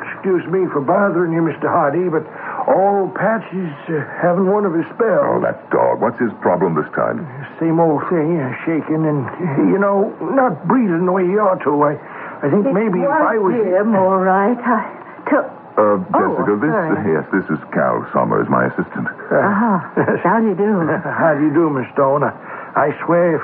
excuse 0.04 0.46
me 0.52 0.66
for 0.74 0.82
bothering 0.82 1.34
you, 1.34 1.42
Mr. 1.42 1.70
Hardy, 1.70 2.10
but 2.10 2.26
old 2.70 3.14
Patch 3.16 3.46
is 3.54 3.72
uh, 3.90 4.02
having 4.22 4.50
one 4.50 4.66
of 4.66 4.74
his 4.74 4.86
spells. 4.94 5.22
Oh, 5.26 5.40
that 5.42 5.70
dog. 5.72 6.02
What's 6.02 6.20
his 6.20 6.34
problem 6.42 6.76
this 6.76 6.90
time? 6.94 7.24
Same 7.62 7.80
old 7.80 8.02
thing, 8.10 8.38
uh, 8.42 8.52
shaking 8.66 9.06
and, 9.06 9.26
uh, 9.26 9.70
you 9.72 9.78
know, 9.78 10.10
not 10.34 10.68
breathing 10.68 11.06
the 11.06 11.12
way 11.14 11.26
he 11.26 11.38
ought 11.38 11.62
to. 11.64 11.72
I, 11.86 11.96
I 12.42 12.50
think 12.50 12.66
maybe 12.74 13.02
if 13.02 13.10
I 13.10 13.38
was. 13.38 13.54
him, 13.54 13.96
all 13.96 14.18
right. 14.22 14.58
I 14.58 14.82
took. 15.30 15.46
Uh, 15.46 15.54
Oh, 15.78 16.02
Jessica, 16.10 16.58
this, 16.58 16.74
sorry. 16.74 17.14
yes, 17.14 17.26
this 17.30 17.46
is 17.54 17.62
Cal 17.70 18.02
Summers, 18.12 18.50
my 18.50 18.66
assistant. 18.66 19.06
Ah, 19.30 19.78
how 20.26 20.42
do 20.42 20.50
you 20.50 20.58
do? 20.58 20.74
How 21.06 21.38
do 21.38 21.46
you 21.46 21.54
do, 21.54 21.70
Miss 21.70 21.86
Stone? 21.94 22.24
I, 22.26 22.34
I 22.74 22.98
swear, 23.06 23.38
if, 23.38 23.44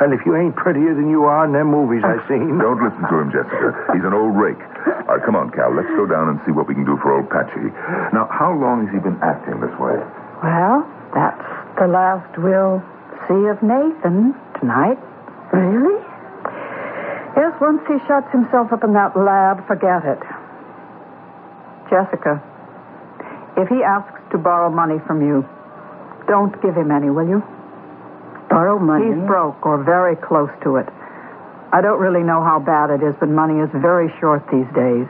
and 0.00 0.12
if 0.12 0.24
you 0.24 0.36
ain't 0.36 0.56
prettier 0.56 0.94
than 0.94 1.10
you 1.10 1.24
are 1.24 1.44
in 1.44 1.52
them 1.52 1.68
movies 1.70 2.02
I've 2.04 2.24
seen. 2.28 2.58
Don't 2.62 2.80
listen 2.80 3.02
to 3.02 3.16
him, 3.18 3.28
Jessica. 3.30 3.74
He's 3.92 4.04
an 4.04 4.14
old 4.14 4.34
rake. 4.34 4.60
All 5.08 5.18
right, 5.18 5.22
come 5.24 5.36
on, 5.36 5.50
Cal. 5.50 5.74
Let's 5.74 5.90
go 5.94 6.06
down 6.06 6.28
and 6.28 6.40
see 6.46 6.52
what 6.52 6.66
we 6.66 6.74
can 6.74 6.84
do 6.84 6.96
for 7.02 7.12
old 7.12 7.28
Patchy. 7.30 7.70
Now, 8.14 8.26
how 8.32 8.54
long 8.54 8.86
has 8.86 8.90
he 8.94 9.00
been 9.00 9.18
acting 9.22 9.60
this 9.60 9.74
way? 9.78 9.98
Well, 10.42 10.86
that's 11.14 11.44
the 11.78 11.86
last 11.86 12.30
we'll 12.38 12.82
see 13.28 13.46
of 13.50 13.62
Nathan 13.62 14.34
tonight. 14.58 14.98
Really? 15.52 16.00
Yes, 17.36 17.54
once 17.60 17.80
he 17.88 17.96
shuts 18.06 18.30
himself 18.32 18.72
up 18.72 18.84
in 18.84 18.92
that 18.92 19.16
lab, 19.16 19.66
forget 19.66 20.04
it. 20.04 20.20
Jessica, 21.88 22.42
if 23.56 23.68
he 23.68 23.82
asks 23.84 24.20
to 24.32 24.38
borrow 24.38 24.70
money 24.70 24.98
from 25.06 25.20
you, 25.20 25.44
don't 26.26 26.54
give 26.62 26.74
him 26.74 26.90
any, 26.90 27.10
will 27.10 27.28
you? 27.28 27.42
Borrow 28.52 28.78
money? 28.78 29.08
He's 29.08 29.24
broke 29.26 29.64
or 29.64 29.82
very 29.82 30.14
close 30.16 30.52
to 30.62 30.76
it. 30.76 30.88
I 31.72 31.80
don't 31.80 31.98
really 31.98 32.20
know 32.22 32.44
how 32.44 32.60
bad 32.60 32.92
it 32.92 33.00
is, 33.02 33.16
but 33.18 33.32
money 33.32 33.58
is 33.64 33.70
very 33.72 34.12
short 34.20 34.44
these 34.52 34.68
days. 34.76 35.08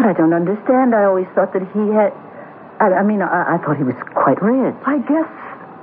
But 0.00 0.08
I 0.08 0.12
don't 0.16 0.32
understand. 0.32 0.94
I 0.96 1.04
always 1.04 1.28
thought 1.36 1.52
that 1.52 1.62
he 1.76 1.84
had. 1.92 2.16
I, 2.80 3.00
I 3.00 3.02
mean, 3.04 3.20
I, 3.20 3.54
I 3.54 3.58
thought 3.60 3.76
he 3.76 3.84
was 3.84 3.98
quite 4.16 4.40
rich. 4.40 4.72
I 4.88 4.98
guess, 5.04 5.28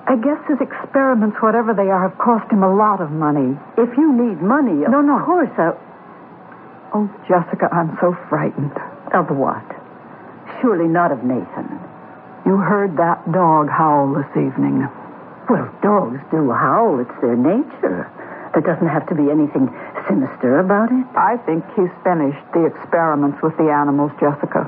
I 0.09 0.17
guess 0.17 0.41
his 0.49 0.57
experiments, 0.65 1.37
whatever 1.45 1.75
they 1.77 1.93
are, 1.93 2.09
have 2.09 2.17
cost 2.17 2.49
him 2.49 2.63
a 2.63 2.73
lot 2.73 3.01
of 3.01 3.11
money. 3.11 3.53
If 3.77 3.93
you 3.97 4.09
need 4.09 4.41
money, 4.41 4.81
of 4.85 4.89
No, 4.89 5.01
no. 5.05 5.19
Of 5.19 5.25
course. 5.29 5.53
I, 5.61 5.77
Oh, 6.95 7.11
Jessica, 7.27 7.67
I'm 7.75 7.97
so 7.99 8.15
frightened. 8.29 8.71
of 9.13 9.29
what? 9.29 9.65
Surely 10.61 10.87
not 10.87 11.11
of 11.11 11.23
Nathan. 11.23 11.67
You 12.45 12.55
heard 12.57 12.95
that 12.97 13.19
dog 13.33 13.69
howl 13.69 14.13
this 14.15 14.31
evening. 14.31 14.87
Well, 15.49 15.69
dogs 15.81 16.19
do 16.31 16.51
howl. 16.51 16.99
It's 16.99 17.21
their 17.21 17.35
nature. 17.37 18.09
There 18.53 18.63
doesn't 18.63 18.87
have 18.87 19.05
to 19.09 19.15
be 19.15 19.29
anything 19.29 19.69
sinister 20.07 20.59
about 20.59 20.91
it. 20.91 21.05
I 21.15 21.37
think 21.45 21.63
he's 21.75 21.91
finished 22.03 22.41
the 22.53 22.65
experiments 22.65 23.37
with 23.43 23.55
the 23.57 23.69
animals, 23.69 24.11
Jessica. 24.19 24.65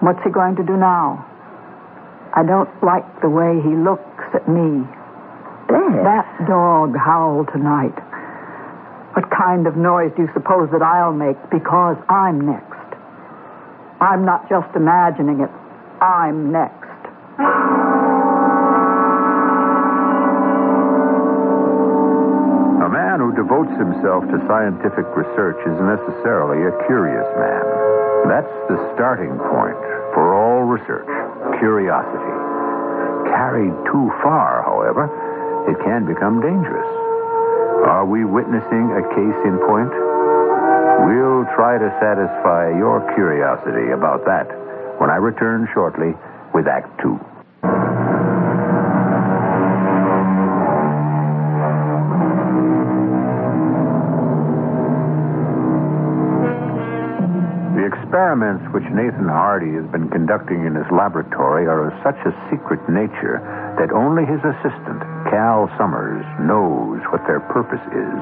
What's 0.00 0.22
he 0.24 0.30
going 0.30 0.56
to 0.56 0.62
do 0.62 0.76
now? 0.76 1.26
I 2.32 2.44
don't 2.44 2.70
like 2.82 3.04
the 3.20 3.28
way 3.28 3.60
he 3.60 3.74
looks 3.74 4.24
at 4.32 4.48
me. 4.48 4.86
Beth. 5.68 6.04
That 6.06 6.46
dog 6.46 6.96
howled 6.96 7.48
tonight. 7.52 7.98
What 9.12 9.28
kind 9.30 9.66
of 9.66 9.76
noise 9.76 10.12
do 10.16 10.22
you 10.22 10.30
suppose 10.32 10.70
that 10.70 10.82
I'll 10.82 11.12
make 11.12 11.36
because 11.50 11.96
I'm 12.08 12.40
next? 12.46 12.96
I'm 14.00 14.24
not 14.24 14.48
just 14.48 14.74
imagining 14.74 15.40
it. 15.40 15.50
I'm 16.00 16.52
next. 16.52 16.79
Devotes 23.50 23.74
himself 23.82 24.22
to 24.30 24.38
scientific 24.46 25.02
research 25.18 25.58
is 25.66 25.74
necessarily 25.82 26.62
a 26.70 26.74
curious 26.86 27.26
man. 27.34 27.66
That's 28.30 28.54
the 28.70 28.78
starting 28.94 29.34
point 29.50 29.74
for 30.14 30.38
all 30.38 30.62
research 30.62 31.10
curiosity. 31.58 32.30
Carried 33.26 33.74
too 33.90 34.06
far, 34.22 34.62
however, 34.62 35.10
it 35.66 35.74
can 35.82 36.06
become 36.06 36.38
dangerous. 36.38 36.86
Are 37.90 38.06
we 38.06 38.22
witnessing 38.22 38.94
a 38.94 39.02
case 39.18 39.40
in 39.42 39.58
point? 39.66 39.90
We'll 41.10 41.42
try 41.58 41.74
to 41.74 41.90
satisfy 41.98 42.70
your 42.78 43.02
curiosity 43.18 43.90
about 43.90 44.24
that 44.30 44.46
when 45.02 45.10
I 45.10 45.16
return 45.16 45.66
shortly 45.74 46.14
with 46.54 46.68
Act 46.68 46.86
Two. 47.02 47.18
Experiments 58.20 58.68
which 58.76 58.84
Nathan 58.92 59.32
Hardy 59.32 59.72
has 59.80 59.88
been 59.96 60.12
conducting 60.12 60.68
in 60.68 60.76
his 60.76 60.84
laboratory 60.92 61.64
are 61.64 61.88
of 61.88 61.96
such 62.04 62.20
a 62.28 62.36
secret 62.52 62.76
nature 62.84 63.40
that 63.80 63.96
only 63.96 64.28
his 64.28 64.44
assistant, 64.44 65.00
Cal 65.32 65.72
Summers, 65.80 66.20
knows 66.36 67.00
what 67.08 67.24
their 67.24 67.40
purpose 67.48 67.80
is. 67.80 68.20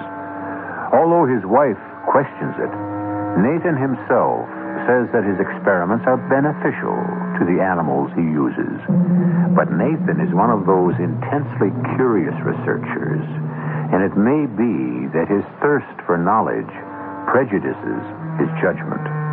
Although 0.94 1.26
his 1.26 1.42
wife 1.42 1.82
questions 2.06 2.54
it, 2.62 2.70
Nathan 3.42 3.74
himself 3.74 4.46
says 4.86 5.10
that 5.10 5.26
his 5.26 5.42
experiments 5.42 6.06
are 6.06 6.22
beneficial 6.30 6.94
to 7.34 7.42
the 7.42 7.58
animals 7.58 8.14
he 8.14 8.22
uses. 8.22 8.78
But 9.58 9.74
Nathan 9.74 10.22
is 10.22 10.30
one 10.30 10.54
of 10.54 10.62
those 10.62 10.94
intensely 11.02 11.74
curious 11.98 12.38
researchers, 12.46 13.26
and 13.90 14.06
it 14.06 14.14
may 14.14 14.46
be 14.46 15.10
that 15.10 15.26
his 15.26 15.42
thirst 15.58 15.90
for 16.06 16.14
knowledge 16.14 16.70
prejudices 17.26 18.02
his 18.38 18.50
judgment. 18.62 19.27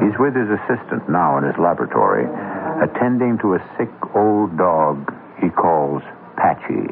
He's 0.00 0.16
with 0.18 0.34
his 0.34 0.48
assistant 0.48 1.08
now 1.08 1.36
in 1.38 1.44
his 1.44 1.56
laboratory, 1.58 2.24
attending 2.82 3.38
to 3.44 3.54
a 3.54 3.60
sick 3.76 3.92
old 4.16 4.56
dog 4.56 5.12
he 5.40 5.48
calls 5.50 6.02
Patchy. 6.36 6.88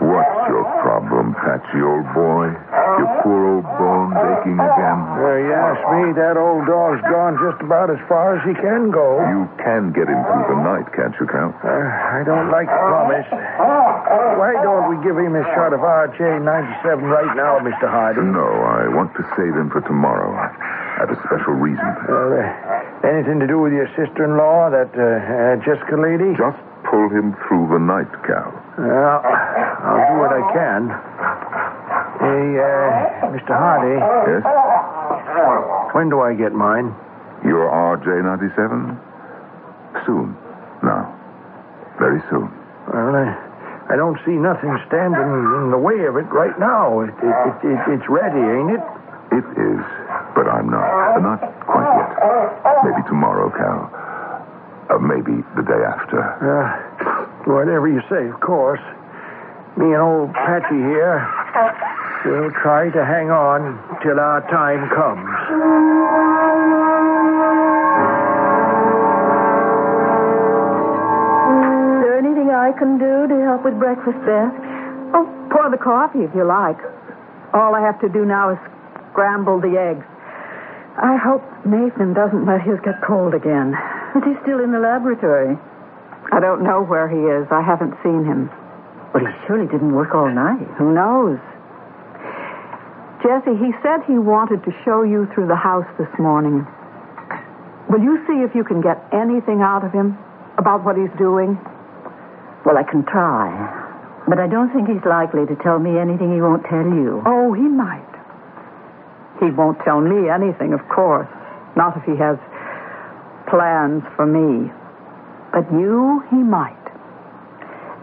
What's 0.00 0.40
your 0.48 0.64
problem, 0.80 1.34
Patchy, 1.36 1.82
old 1.84 2.08
boy? 2.16 2.48
Your 2.98 3.10
poor 3.20 3.40
old 3.52 3.68
bones 3.76 4.16
aching 4.16 4.56
again? 4.56 5.00
Uh, 5.12 5.36
you 5.44 5.52
ask 5.52 5.82
me, 5.92 6.16
that 6.16 6.40
old 6.40 6.64
dog's 6.64 7.04
gone 7.04 7.36
just 7.36 7.60
about 7.60 7.92
as 7.92 8.00
far 8.08 8.38
as 8.38 8.42
he 8.48 8.54
can 8.56 8.90
go. 8.90 9.20
You 9.28 9.44
can 9.60 9.92
get 9.92 10.08
him 10.08 10.16
through 10.24 10.46
the 10.56 10.58
night, 10.64 10.88
can't 10.96 11.12
you, 11.20 11.28
Cal? 11.28 11.52
Uh, 11.60 11.68
I 11.68 12.24
don't 12.24 12.48
like 12.50 12.66
to 12.66 12.80
promise. 12.80 13.28
Why 14.40 14.56
don't 14.64 14.88
we 14.88 14.96
give 15.04 15.20
him 15.20 15.36
a 15.36 15.44
shot 15.52 15.76
of 15.76 15.84
RJ 15.84 16.40
97 16.40 17.04
right 17.04 17.36
now, 17.36 17.60
Mr. 17.60 17.86
Harding? 17.86 18.32
No, 18.32 18.48
I 18.48 18.88
want 18.88 19.12
to 19.20 19.22
save 19.36 19.52
him 19.52 19.68
for 19.68 19.84
tomorrow. 19.84 20.32
I 21.00 21.08
have 21.08 21.16
a 21.16 21.20
special 21.24 21.56
reason. 21.56 21.80
Uh, 21.80 23.08
anything 23.08 23.40
to 23.40 23.48
do 23.48 23.56
with 23.56 23.72
your 23.72 23.88
sister-in-law, 23.96 24.68
that 24.68 24.92
uh, 24.92 25.00
uh, 25.00 25.56
Jessica 25.64 25.96
lady? 25.96 26.36
Just 26.36 26.60
pull 26.84 27.08
him 27.08 27.32
through 27.48 27.72
the 27.72 27.80
night, 27.80 28.12
Cal. 28.28 28.52
Well, 28.76 29.24
I'll 29.24 30.04
do 30.12 30.20
what 30.20 30.28
I 30.28 30.44
can. 30.52 30.92
Hey, 32.20 32.44
uh, 32.60 33.32
Mr. 33.32 33.56
Hardy, 33.56 33.96
Yes? 34.28 34.44
when 35.96 36.10
do 36.12 36.20
I 36.20 36.34
get 36.36 36.52
mine? 36.52 36.92
You're 37.48 37.72
RJ97? 37.72 38.92
Soon. 40.04 40.36
Now. 40.84 41.16
Very 41.98 42.20
soon. 42.28 42.52
Well, 42.92 43.16
I, 43.16 43.32
I 43.88 43.96
don't 43.96 44.20
see 44.28 44.36
nothing 44.36 44.76
standing 44.86 45.32
in 45.64 45.70
the 45.72 45.80
way 45.80 46.04
of 46.04 46.18
it 46.20 46.28
right 46.28 46.60
now. 46.60 47.00
It, 47.00 47.08
it, 47.24 47.72
it, 47.72 47.80
it's 47.88 48.04
ready, 48.12 48.36
ain't 48.36 48.76
it? 48.76 48.84
It 49.32 49.46
is, 49.56 49.80
but 50.34 50.46
I'm 50.48 50.70
not. 50.70 51.20
Not 51.20 51.40
quite 51.66 51.90
yet. 51.96 52.10
Maybe 52.84 53.02
tomorrow, 53.08 53.50
Cal. 53.50 53.90
Uh, 54.90 54.98
maybe 54.98 55.42
the 55.54 55.62
day 55.62 55.82
after. 55.86 56.18
Uh, 56.18 56.66
whatever 57.46 57.88
you 57.88 58.02
say, 58.10 58.26
of 58.28 58.40
course. 58.40 58.80
Me 59.76 59.86
and 59.94 60.02
old 60.02 60.34
Patchy 60.34 60.76
here 60.76 61.22
will 62.26 62.50
try 62.60 62.90
to 62.90 63.04
hang 63.04 63.30
on 63.30 63.78
till 64.02 64.18
our 64.18 64.42
time 64.50 64.82
comes. 64.90 65.30
Is 71.50 72.02
there 72.04 72.18
anything 72.18 72.50
I 72.50 72.72
can 72.76 72.98
do 72.98 73.26
to 73.28 73.36
help 73.46 73.64
with 73.64 73.78
breakfast, 73.78 74.18
Beth? 74.26 74.52
Oh, 75.14 75.26
pour 75.50 75.70
the 75.70 75.78
coffee 75.78 76.22
if 76.22 76.34
you 76.34 76.44
like. 76.44 76.78
All 77.54 77.74
I 77.74 77.80
have 77.80 78.00
to 78.00 78.08
do 78.08 78.24
now 78.24 78.50
is 78.50 78.58
scramble 79.12 79.60
the 79.60 79.78
eggs. 79.78 80.06
I 81.00 81.16
hope 81.16 81.40
Nathan 81.64 82.12
doesn't 82.12 82.44
let 82.44 82.60
his 82.60 82.76
get 82.84 83.00
cold 83.00 83.32
again. 83.32 83.72
Is 84.12 84.20
he 84.20 84.36
still 84.44 84.60
in 84.60 84.68
the 84.68 84.78
laboratory? 84.84 85.56
I 86.28 86.40
don't 86.40 86.60
know 86.62 86.84
where 86.84 87.08
he 87.08 87.16
is. 87.16 87.48
I 87.48 87.64
haven't 87.64 87.96
seen 88.04 88.20
him. 88.28 88.52
Well, 89.16 89.24
he 89.24 89.32
surely 89.48 89.64
didn't 89.64 89.96
work 89.96 90.14
all 90.14 90.28
night. 90.28 90.68
Who 90.76 90.92
knows? 90.92 91.40
Jesse, 93.24 93.56
he 93.56 93.72
said 93.80 94.04
he 94.04 94.20
wanted 94.20 94.60
to 94.68 94.72
show 94.84 95.00
you 95.00 95.24
through 95.32 95.48
the 95.48 95.56
house 95.56 95.88
this 95.96 96.12
morning. 96.18 96.68
Will 97.88 98.04
you 98.04 98.20
see 98.28 98.44
if 98.44 98.54
you 98.54 98.62
can 98.62 98.80
get 98.80 99.00
anything 99.12 99.64
out 99.64 99.84
of 99.84 99.92
him 99.92 100.16
about 100.58 100.84
what 100.84 101.00
he's 101.00 101.12
doing? 101.16 101.56
Well, 102.64 102.76
I 102.76 102.84
can 102.84 103.08
try. 103.08 103.48
But 104.28 104.38
I 104.38 104.46
don't 104.46 104.68
think 104.72 104.86
he's 104.86 105.04
likely 105.08 105.48
to 105.48 105.56
tell 105.64 105.78
me 105.80 105.96
anything 105.98 106.28
he 106.32 106.44
won't 106.44 106.62
tell 106.68 106.84
you. 106.84 107.24
Oh, 107.24 107.52
he 107.56 107.64
might. 107.64 108.09
He 109.40 109.50
won't 109.50 109.78
tell 109.84 110.00
me 110.00 110.28
anything, 110.28 110.72
of 110.72 110.80
course. 110.88 111.28
Not 111.76 111.96
if 111.96 112.04
he 112.04 112.16
has 112.16 112.36
plans 113.48 114.04
for 114.14 114.26
me. 114.26 114.70
But 115.52 115.66
you, 115.72 116.22
he 116.30 116.36
might. 116.36 116.76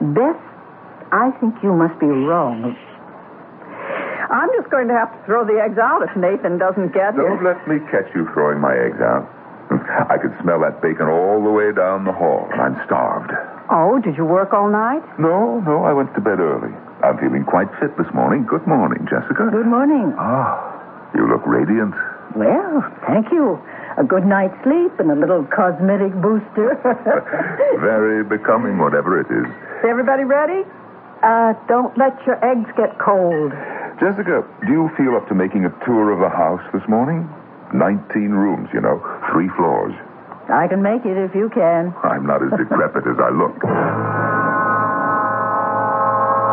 Beth, 0.01 0.41
I 1.13 1.31
think 1.39 1.55
you 1.63 1.73
must 1.73 1.97
be 1.99 2.07
wrong. 2.07 2.75
I'm 4.29 4.49
just 4.59 4.69
going 4.69 4.87
to 4.89 4.93
have 4.93 5.07
to 5.13 5.19
throw 5.25 5.45
the 5.45 5.55
eggs 5.61 5.77
out 5.77 6.03
if 6.03 6.11
Nathan 6.17 6.57
doesn't 6.57 6.91
get 6.91 7.15
it. 7.15 7.23
Don't 7.23 7.43
let 7.43 7.63
me 7.67 7.79
catch 7.89 8.11
you 8.13 8.27
throwing 8.33 8.59
my 8.59 8.75
eggs 8.75 8.99
out. 8.99 9.23
I 10.11 10.17
could 10.19 10.35
smell 10.41 10.59
that 10.61 10.81
bacon 10.81 11.07
all 11.07 11.41
the 11.43 11.49
way 11.51 11.71
down 11.71 12.03
the 12.03 12.11
hall, 12.11 12.47
and 12.51 12.59
I'm 12.61 12.75
starved. 12.85 13.31
Oh, 13.71 13.99
did 13.99 14.15
you 14.17 14.25
work 14.25 14.53
all 14.53 14.69
night? 14.69 15.03
No, 15.19 15.59
no, 15.61 15.83
I 15.83 15.93
went 15.93 16.13
to 16.15 16.21
bed 16.21 16.39
early. 16.39 16.73
I'm 17.03 17.17
feeling 17.19 17.43
quite 17.43 17.67
fit 17.79 17.95
this 17.97 18.07
morning. 18.13 18.45
Good 18.45 18.65
morning, 18.67 19.07
Jessica. 19.09 19.47
Good 19.51 19.67
morning. 19.67 20.13
Ah, 20.17 20.66
you 21.15 21.27
look 21.27 21.45
radiant. 21.45 21.93
Well, 22.35 22.83
thank 23.07 23.31
you. 23.31 23.59
A 23.97 24.03
good 24.03 24.25
night's 24.25 24.53
sleep 24.63 24.93
and 24.99 25.09
a 25.09 25.15
little 25.17 25.43
cosmetic 25.49 26.13
booster. 26.21 26.77
Very 27.81 28.23
becoming, 28.23 28.77
whatever 28.77 29.19
it 29.19 29.25
is. 29.31 29.47
Is 29.81 29.85
everybody 29.89 30.23
ready? 30.23 30.61
Uh, 31.23 31.53
don't 31.67 31.97
let 31.97 32.13
your 32.27 32.37
eggs 32.45 32.69
get 32.77 32.99
cold. 32.99 33.51
Jessica, 33.99 34.45
do 34.67 34.71
you 34.71 34.89
feel 34.95 35.15
up 35.17 35.27
to 35.29 35.33
making 35.33 35.65
a 35.65 35.73
tour 35.85 36.11
of 36.13 36.19
the 36.19 36.29
house 36.29 36.61
this 36.73 36.85
morning? 36.87 37.25
Nineteen 37.73 38.29
rooms, 38.37 38.69
you 38.71 38.81
know, 38.81 39.01
three 39.33 39.49
floors. 39.57 39.93
I 40.53 40.67
can 40.69 40.81
make 40.83 41.03
it 41.03 41.17
if 41.17 41.33
you 41.33 41.49
can. 41.49 41.91
I'm 42.03 42.25
not 42.25 42.43
as 42.45 42.51
decrepit 42.53 43.03
as 43.09 43.17
I 43.17 43.31
look. 43.33 43.57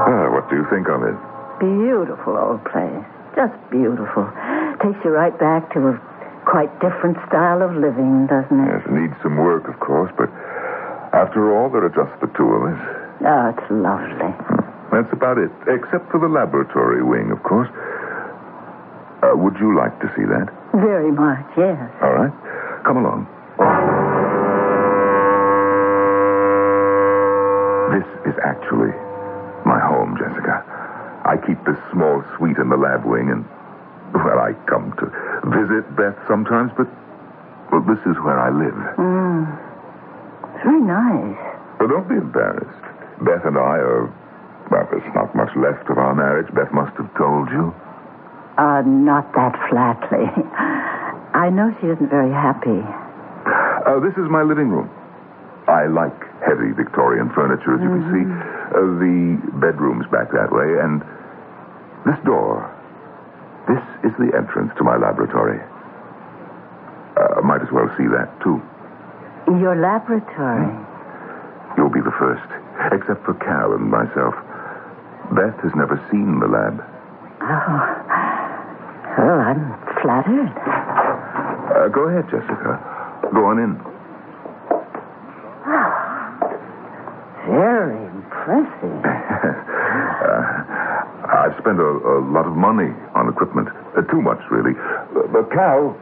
Ah, 0.05 0.29
what 0.31 0.45
do 0.51 0.57
you 0.57 0.67
think 0.69 0.87
of 0.89 1.01
it? 1.03 1.17
Beautiful 1.59 2.37
old 2.37 2.63
place. 2.69 3.09
Just 3.35 3.55
beautiful. 3.71 4.25
Takes 4.83 4.99
you 5.05 5.11
right 5.11 5.35
back 5.39 5.73
to 5.75 5.89
a 5.91 5.95
quite 6.47 6.71
different 6.81 7.17
style 7.27 7.63
of 7.63 7.75
living, 7.75 8.27
doesn't 8.31 8.61
it? 8.63 8.69
Yes, 8.71 8.83
it 8.87 8.93
needs 8.95 9.15
some 9.23 9.37
work, 9.37 9.67
of 9.67 9.79
course, 9.81 10.13
but 10.17 10.31
after 11.15 11.51
all, 11.57 11.71
there 11.71 11.83
are 11.85 11.95
just 11.95 12.15
the 12.21 12.31
two 12.37 12.47
of 12.47 12.63
us. 12.71 12.81
Oh, 13.27 13.45
it's 13.51 13.67
lovely. 13.71 14.33
That's 14.93 15.11
about 15.13 15.39
it, 15.39 15.51
except 15.67 16.11
for 16.11 16.21
the 16.21 16.29
laboratory 16.29 17.03
wing, 17.03 17.31
of 17.33 17.43
course. 17.43 17.69
Uh, 19.25 19.35
would 19.35 19.57
you 19.59 19.75
like 19.75 19.99
to 20.01 20.09
see 20.15 20.27
that? 20.29 20.47
Very 20.75 21.11
much, 21.11 21.47
yes. 21.57 21.81
All 22.03 22.13
right. 22.13 22.35
Come 22.85 22.99
along. 22.99 23.27
This 27.95 28.07
is 28.31 28.37
actually 28.45 28.93
my 29.65 29.81
home, 29.81 30.19
Jessica. 30.19 30.63
I 31.25 31.37
keep 31.41 31.57
this 31.65 31.79
small 31.93 32.23
suite 32.37 32.59
in 32.59 32.69
the 32.69 32.77
lab 32.77 33.05
wing, 33.05 33.31
and, 33.33 33.45
well, 34.13 34.39
I 34.39 34.53
come 34.69 34.93
to 35.01 35.07
visit 35.49 35.85
Beth 35.97 36.17
sometimes, 36.29 36.71
but, 36.77 36.87
well, 37.73 37.81
this 37.89 38.01
is 38.05 38.17
where 38.21 38.39
I 38.39 38.53
live. 38.53 38.77
Mm. 39.01 39.49
It's 40.55 40.63
very 40.65 40.85
nice. 40.85 41.41
But 41.81 41.89
don't 41.89 42.09
be 42.09 42.17
embarrassed. 42.21 42.85
Beth 43.25 43.45
and 43.45 43.57
I 43.57 43.81
are, 43.81 44.07
well, 44.71 44.87
there's 44.93 45.15
not 45.15 45.35
much 45.35 45.51
left 45.57 45.89
of 45.89 45.97
our 45.99 46.15
marriage. 46.15 46.53
Beth 46.55 46.73
must 46.73 46.93
have 46.97 47.09
told 47.17 47.49
you. 47.51 47.75
Uh, 48.57 48.83
not 48.87 49.33
that 49.35 49.57
flatly. 49.69 50.29
I 51.35 51.51
know 51.51 51.75
she 51.81 51.89
isn't 51.89 52.11
very 52.11 52.31
happy. 52.31 52.79
Uh, 53.85 53.99
this 54.01 54.15
is 54.15 54.31
my 54.31 54.43
living 54.43 54.69
room. 54.69 54.89
I 55.67 55.87
like 55.87 56.15
heavy 56.45 56.71
Victorian 56.77 57.33
furniture, 57.35 57.75
as 57.75 57.81
you 57.83 57.89
can 57.89 58.05
see. 58.13 58.25
Uh, 58.73 58.81
the 58.99 59.39
bedroom's 59.61 60.07
back 60.11 60.33
that 60.33 60.51
way, 60.51 60.79
and 60.81 61.03
this 62.07 62.19
door, 62.25 62.65
this 63.69 63.83
is 64.05 64.17
the 64.19 64.33
entrance 64.37 64.73
to 64.77 64.85
my 64.85 64.97
laboratory. 64.97 65.61
Uh, 67.17 67.41
might 67.43 67.63
as 67.63 67.71
well 67.71 67.89
see 67.97 68.07
that, 68.09 68.29
too. 68.43 68.61
Your 69.47 69.77
laboratory. 69.77 70.69
You'll 71.77 71.93
be 71.93 72.01
the 72.01 72.15
first, 72.19 72.49
except 72.93 73.25
for 73.25 73.35
Cal 73.35 73.73
and 73.73 73.91
myself. 73.91 74.35
Beth 75.33 75.59
has 75.63 75.75
never 75.75 75.97
seen 76.11 76.41
the 76.41 76.49
lab. 76.49 76.83
Oh. 77.43 78.05
Well, 79.19 79.41
I'm 79.41 79.73
flattered. 80.03 80.53
Uh, 80.57 81.89
go 81.89 82.09
ahead, 82.09 82.25
Jessica. 82.31 82.81
Go 83.33 83.47
on 83.47 83.59
in. 83.59 83.79
Very 87.47 88.04
impressive. 88.45 89.01
uh, 89.05 90.39
I've 91.25 91.57
spent 91.61 91.81
a, 91.81 91.89
a, 91.89 92.21
lot 92.29 92.47
of 92.47 92.53
money 92.53 92.93
on 93.17 93.29
equipment. 93.29 93.69
Uh, 93.97 94.03
too 94.13 94.21
much, 94.21 94.41
really. 94.51 94.77
Uh, 94.77 95.27
but 95.33 95.51
Cal. 95.51 95.97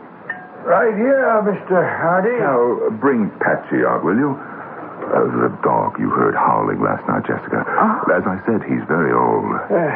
Right 0.66 0.94
here, 0.94 1.26
Mr. 1.42 1.82
Hardy. 1.82 2.38
Cal, 2.38 2.90
bring 2.98 3.30
Patchy 3.38 3.86
out, 3.86 4.04
will 4.04 4.18
you? 4.18 4.34
Uh, 4.34 5.26
the 5.42 5.50
dog 5.62 5.98
you 5.98 6.10
heard 6.10 6.34
howling 6.34 6.80
last 6.80 7.06
night, 7.06 7.26
Jessica. 7.26 7.66
Oh. 7.66 8.14
As 8.14 8.22
I 8.26 8.38
said, 8.46 8.62
he's 8.62 8.82
very 8.86 9.12
old. 9.12 9.50
Uh, 9.66 9.90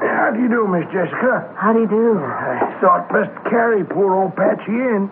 how 0.00 0.30
do 0.32 0.40
you 0.40 0.48
do, 0.48 0.68
Miss 0.68 0.84
Jessica? 0.92 1.48
How 1.56 1.72
do 1.72 1.80
you 1.80 1.88
do? 1.88 2.18
I 2.20 2.76
thought 2.80 3.08
best 3.08 3.32
carry 3.48 3.84
poor 3.84 4.12
old 4.12 4.36
Patchy 4.36 4.72
in. 4.72 5.08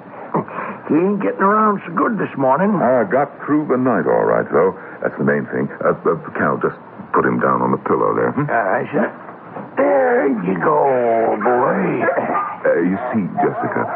He 0.90 0.98
ain't 0.98 1.22
getting 1.22 1.38
around 1.38 1.78
so 1.86 1.94
good 1.94 2.18
this 2.18 2.34
morning. 2.34 2.74
I 2.82 3.06
got 3.06 3.30
through 3.46 3.70
the 3.70 3.78
night 3.78 4.10
all 4.10 4.26
right, 4.26 4.42
though. 4.50 4.74
That's 4.98 5.14
the 5.14 5.22
main 5.22 5.46
thing. 5.54 5.70
Uh, 5.78 5.94
uh, 5.94 6.18
Cal, 6.34 6.58
just 6.58 6.74
put 7.14 7.22
him 7.22 7.38
down 7.38 7.62
on 7.62 7.70
the 7.70 7.78
pillow 7.86 8.10
there. 8.10 8.34
Hmm? 8.34 8.50
I 8.50 8.82
said, 8.90 9.10
there 9.78 10.26
you 10.42 10.58
go, 10.58 11.38
boy. 11.38 11.78
Uh, 12.66 12.82
you 12.82 12.98
see, 13.14 13.22
Jessica, 13.38 13.86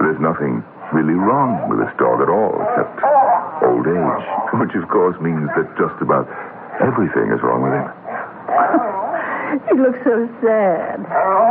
there's 0.00 0.16
nothing 0.16 0.64
really 0.96 1.20
wrong 1.20 1.68
with 1.68 1.84
this 1.84 1.92
dog 2.00 2.24
at 2.24 2.32
all, 2.32 2.64
except 2.64 2.96
old 3.60 3.84
age, 3.84 4.24
which 4.56 4.72
of 4.72 4.88
course 4.88 5.20
means 5.20 5.52
that 5.52 5.68
just 5.76 6.00
about 6.00 6.24
everything 6.80 7.28
is 7.28 7.44
wrong 7.44 7.60
with 7.60 7.76
him. 7.76 8.95
He 9.46 9.74
looks 9.78 9.98
so 10.04 10.26
sad. 10.42 11.02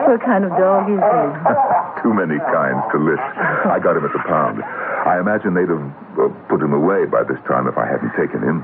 What 0.08 0.21
kind 0.23 0.43
of 0.43 0.51
dog 0.58 0.89
is 0.89 0.99
he? 0.99 2.03
Too 2.03 2.13
many 2.13 2.38
kinds 2.51 2.81
to 2.91 2.97
list. 2.99 3.23
I 3.69 3.79
got 3.79 3.95
him 3.97 4.05
at 4.05 4.13
the 4.13 4.23
pound. 4.27 4.62
I 4.63 5.19
imagine 5.19 5.53
they'd 5.53 5.69
have 5.69 5.86
uh, 6.19 6.29
put 6.49 6.62
him 6.62 6.73
away 6.73 7.05
by 7.05 7.23
this 7.23 7.39
time 7.47 7.67
if 7.67 7.77
I 7.77 7.86
hadn't 7.88 8.12
taken 8.17 8.41
him. 8.41 8.63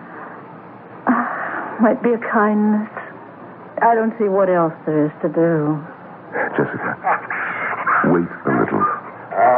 Might 1.81 2.01
be 2.03 2.13
a 2.13 2.21
kindness. 2.31 2.89
I 3.81 3.95
don't 3.95 4.13
see 4.19 4.29
what 4.29 4.49
else 4.49 4.73
there 4.85 5.05
is 5.09 5.13
to 5.25 5.29
do. 5.29 5.81
Jessica, 6.55 6.93
wait 8.13 8.29
a 8.45 8.53
little, 8.53 8.85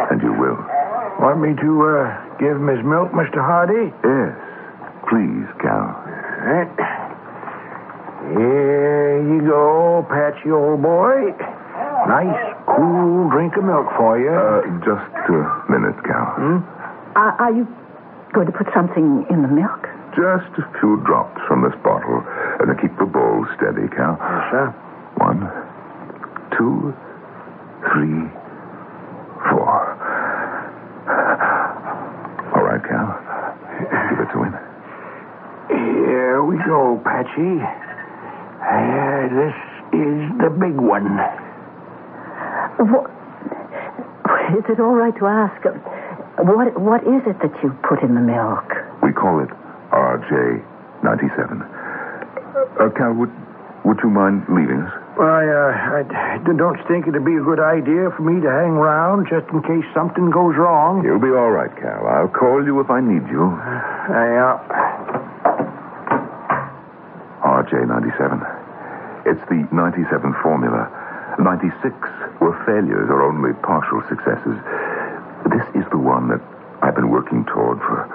and 0.10 0.22
you 0.24 0.32
will. 0.34 0.58
Want 1.20 1.42
me 1.42 1.54
to 1.60 1.70
uh, 1.84 2.38
give 2.40 2.56
him 2.58 2.68
his 2.68 2.84
milk, 2.86 3.12
Mr. 3.12 3.44
Hardy? 3.44 3.92
Yes, 4.04 4.34
please, 5.12 5.46
Cal. 5.62 5.92
Right. 8.24 8.38
Here 8.38 9.22
you 9.22 9.42
go, 9.48 10.06
Patchy, 10.10 10.52
old 10.52 10.82
boy. 10.82 11.32
Nice, 12.08 12.56
cool 12.68 13.30
drink 13.30 13.56
of 13.58 13.64
milk 13.64 13.88
for 13.98 14.20
you. 14.20 14.32
Uh, 14.32 14.62
just 14.84 15.08
a 15.30 15.72
minute, 15.72 15.96
Cal. 16.04 16.36
Hmm? 16.36 16.58
Are, 17.16 17.32
are 17.40 17.54
you 17.54 17.68
going 18.34 18.48
to 18.48 18.52
put 18.52 18.68
something 18.74 19.26
in 19.30 19.42
the 19.42 19.48
milk? 19.48 19.88
Just 20.16 20.52
a 20.60 20.66
few 20.80 21.02
drops 21.06 21.42
from 21.48 21.64
this 21.64 21.74
bottle. 21.84 22.24
And 22.60 22.70
then 22.70 22.78
keep 22.82 22.96
the 23.00 23.06
bowl 23.06 23.46
steady, 23.56 23.88
Cal. 23.96 24.18
Yes, 24.20 24.52
sir. 24.52 24.66
One, 25.18 25.48
two, 26.58 26.94
three, 27.92 28.28
four. 29.50 29.96
All 32.56 32.64
right, 32.64 32.84
Cal. 32.84 33.20
Give 34.10 34.20
it 34.20 34.30
to 34.34 34.44
him. 34.44 34.54
Here 35.70 36.44
we 36.44 36.58
go, 36.66 37.02
Patchy. 37.04 37.83
Uh, 38.74 39.30
this 39.30 39.56
is 39.94 40.18
the 40.42 40.50
big 40.50 40.74
one. 40.82 41.06
What? 42.82 43.06
Is 44.58 44.66
it 44.70 44.80
all 44.80 44.96
right 44.96 45.14
to 45.20 45.26
ask? 45.28 45.62
uh, 45.66 45.72
What 46.44 46.74
What 46.80 47.02
is 47.06 47.22
it 47.30 47.38
that 47.46 47.54
you 47.62 47.70
put 47.88 48.02
in 48.02 48.16
the 48.16 48.22
milk? 48.22 48.66
We 49.04 49.14
call 49.14 49.40
it 49.46 49.50
RJ97. 49.94 51.62
Uh, 52.82 52.90
Cal, 52.98 53.14
would, 53.14 53.30
would 53.86 54.00
you 54.04 54.10
mind 54.10 54.44
leaving 54.50 54.82
us? 54.82 54.92
I, 55.22 55.46
uh, 55.46 56.02
I 56.02 56.38
d- 56.42 56.58
don't 56.58 56.80
think 56.88 57.06
it'd 57.08 57.24
be 57.26 57.36
a 57.38 57.42
good 57.46 57.60
idea 57.60 58.10
for 58.18 58.24
me 58.24 58.42
to 58.42 58.50
hang 58.50 58.74
around 58.74 59.28
just 59.30 59.46
in 59.54 59.62
case 59.62 59.86
something 59.94 60.32
goes 60.32 60.56
wrong. 60.58 61.04
You'll 61.06 61.22
be 61.22 61.30
all 61.30 61.52
right, 61.52 61.70
Cal. 61.78 62.08
I'll 62.08 62.28
call 62.34 62.66
you 62.66 62.80
if 62.82 62.90
I 62.90 63.00
need 63.02 63.28
you. 63.30 63.46
Yeah. 64.10 64.58
RJ97. 67.46 68.53
It's 69.34 69.50
the 69.50 69.66
97 69.74 70.14
formula. 70.46 70.86
96 71.42 71.74
were 72.38 72.54
failures 72.70 73.10
or 73.10 73.26
only 73.26 73.50
partial 73.66 74.06
successes. 74.06 74.54
This 75.50 75.66
is 75.74 75.90
the 75.90 75.98
one 75.98 76.30
that 76.30 76.38
I've 76.86 76.94
been 76.94 77.10
working 77.10 77.42
toward 77.50 77.82
for, 77.82 78.06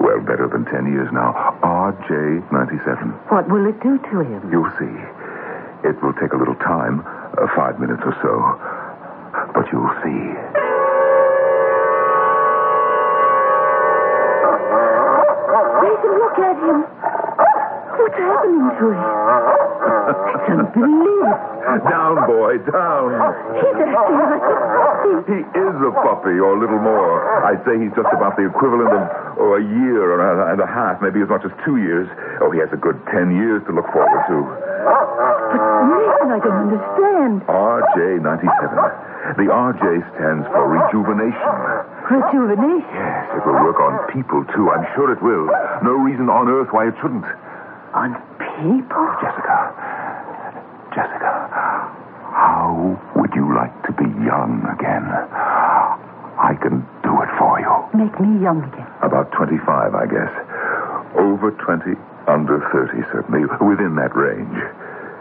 well, 0.00 0.24
better 0.24 0.48
than 0.48 0.64
10 0.64 0.88
years 0.88 1.12
now. 1.12 1.36
RJ97. 1.60 3.28
What 3.28 3.52
will 3.52 3.68
it 3.68 3.76
do 3.84 4.00
to 4.00 4.20
him? 4.24 4.48
You'll 4.48 4.72
see. 4.80 4.96
It 5.84 6.00
will 6.00 6.16
take 6.16 6.32
a 6.32 6.40
little 6.40 6.56
time, 6.56 7.04
uh, 7.04 7.52
five 7.52 7.76
minutes 7.76 8.00
or 8.08 8.16
so. 8.24 8.32
But 9.52 9.68
you'll 9.68 9.92
see. 10.00 10.24
Look 16.02 16.38
at 16.38 16.56
him. 16.56 17.11
What's 18.02 18.18
happening 18.18 18.66
to 18.82 18.86
him? 18.98 19.06
It's 20.34 20.50
unbelievable. 20.50 21.38
Down, 21.86 22.18
boy, 22.26 22.58
down. 22.66 23.14
He's 23.62 23.78
acting 23.78 24.18
like 24.26 24.42
a 24.42 24.56
puppy. 24.58 25.14
He 25.30 25.38
is 25.46 25.76
a 25.86 25.92
puppy, 26.02 26.34
or 26.42 26.58
a 26.58 26.58
little 26.58 26.82
more. 26.82 27.22
I'd 27.46 27.62
say 27.62 27.78
he's 27.78 27.94
just 27.94 28.10
about 28.10 28.34
the 28.34 28.50
equivalent 28.50 28.90
of 28.90 29.06
oh, 29.38 29.54
a 29.54 29.62
year 29.62 30.18
and 30.18 30.18
a, 30.18 30.50
and 30.50 30.58
a 30.58 30.66
half, 30.66 30.98
maybe 30.98 31.22
as 31.22 31.30
much 31.30 31.46
as 31.46 31.54
two 31.62 31.78
years. 31.78 32.10
Oh, 32.42 32.50
he 32.50 32.58
has 32.58 32.74
a 32.74 32.80
good 32.82 32.98
ten 33.14 33.30
years 33.38 33.62
to 33.70 33.72
look 33.72 33.86
forward 33.94 34.10
to. 34.34 34.38
But 34.82 35.62
Nathan, 35.86 36.28
I 36.34 36.38
don't 36.42 36.58
understand. 36.66 37.46
RJ97. 37.46 39.38
The 39.38 39.46
RJ 39.46 39.82
stands 40.18 40.42
for 40.50 40.66
rejuvenation. 40.66 41.54
Rejuvenation. 42.10 42.98
Yes, 42.98 43.30
it 43.38 43.46
will 43.46 43.62
work 43.62 43.78
on 43.78 43.94
people, 44.10 44.42
too. 44.50 44.74
I'm 44.74 44.82
sure 44.98 45.14
it 45.14 45.22
will. 45.22 45.46
No 45.86 45.94
reason 46.02 46.26
on 46.26 46.50
earth 46.50 46.74
why 46.74 46.90
it 46.90 46.98
shouldn't. 46.98 47.22
On 47.94 48.14
people? 48.40 49.04
Jessica. 49.20 49.56
Jessica. 50.96 51.32
How 52.32 52.96
would 53.16 53.34
you 53.34 53.54
like 53.54 53.72
to 53.84 53.92
be 53.92 54.08
young 54.24 54.64
again? 54.72 55.04
I 56.40 56.56
can 56.60 56.80
do 57.04 57.12
it 57.20 57.28
for 57.38 57.60
you. 57.60 57.68
Make 57.92 58.16
me 58.18 58.40
young 58.42 58.64
again. 58.64 58.88
About 59.02 59.30
25, 59.32 59.94
I 59.94 60.06
guess. 60.08 60.32
Over 61.20 61.52
20, 61.52 61.92
under 62.26 62.64
30, 62.72 63.04
certainly. 63.12 63.44
Within 63.60 63.94
that 64.00 64.16
range. 64.16 64.56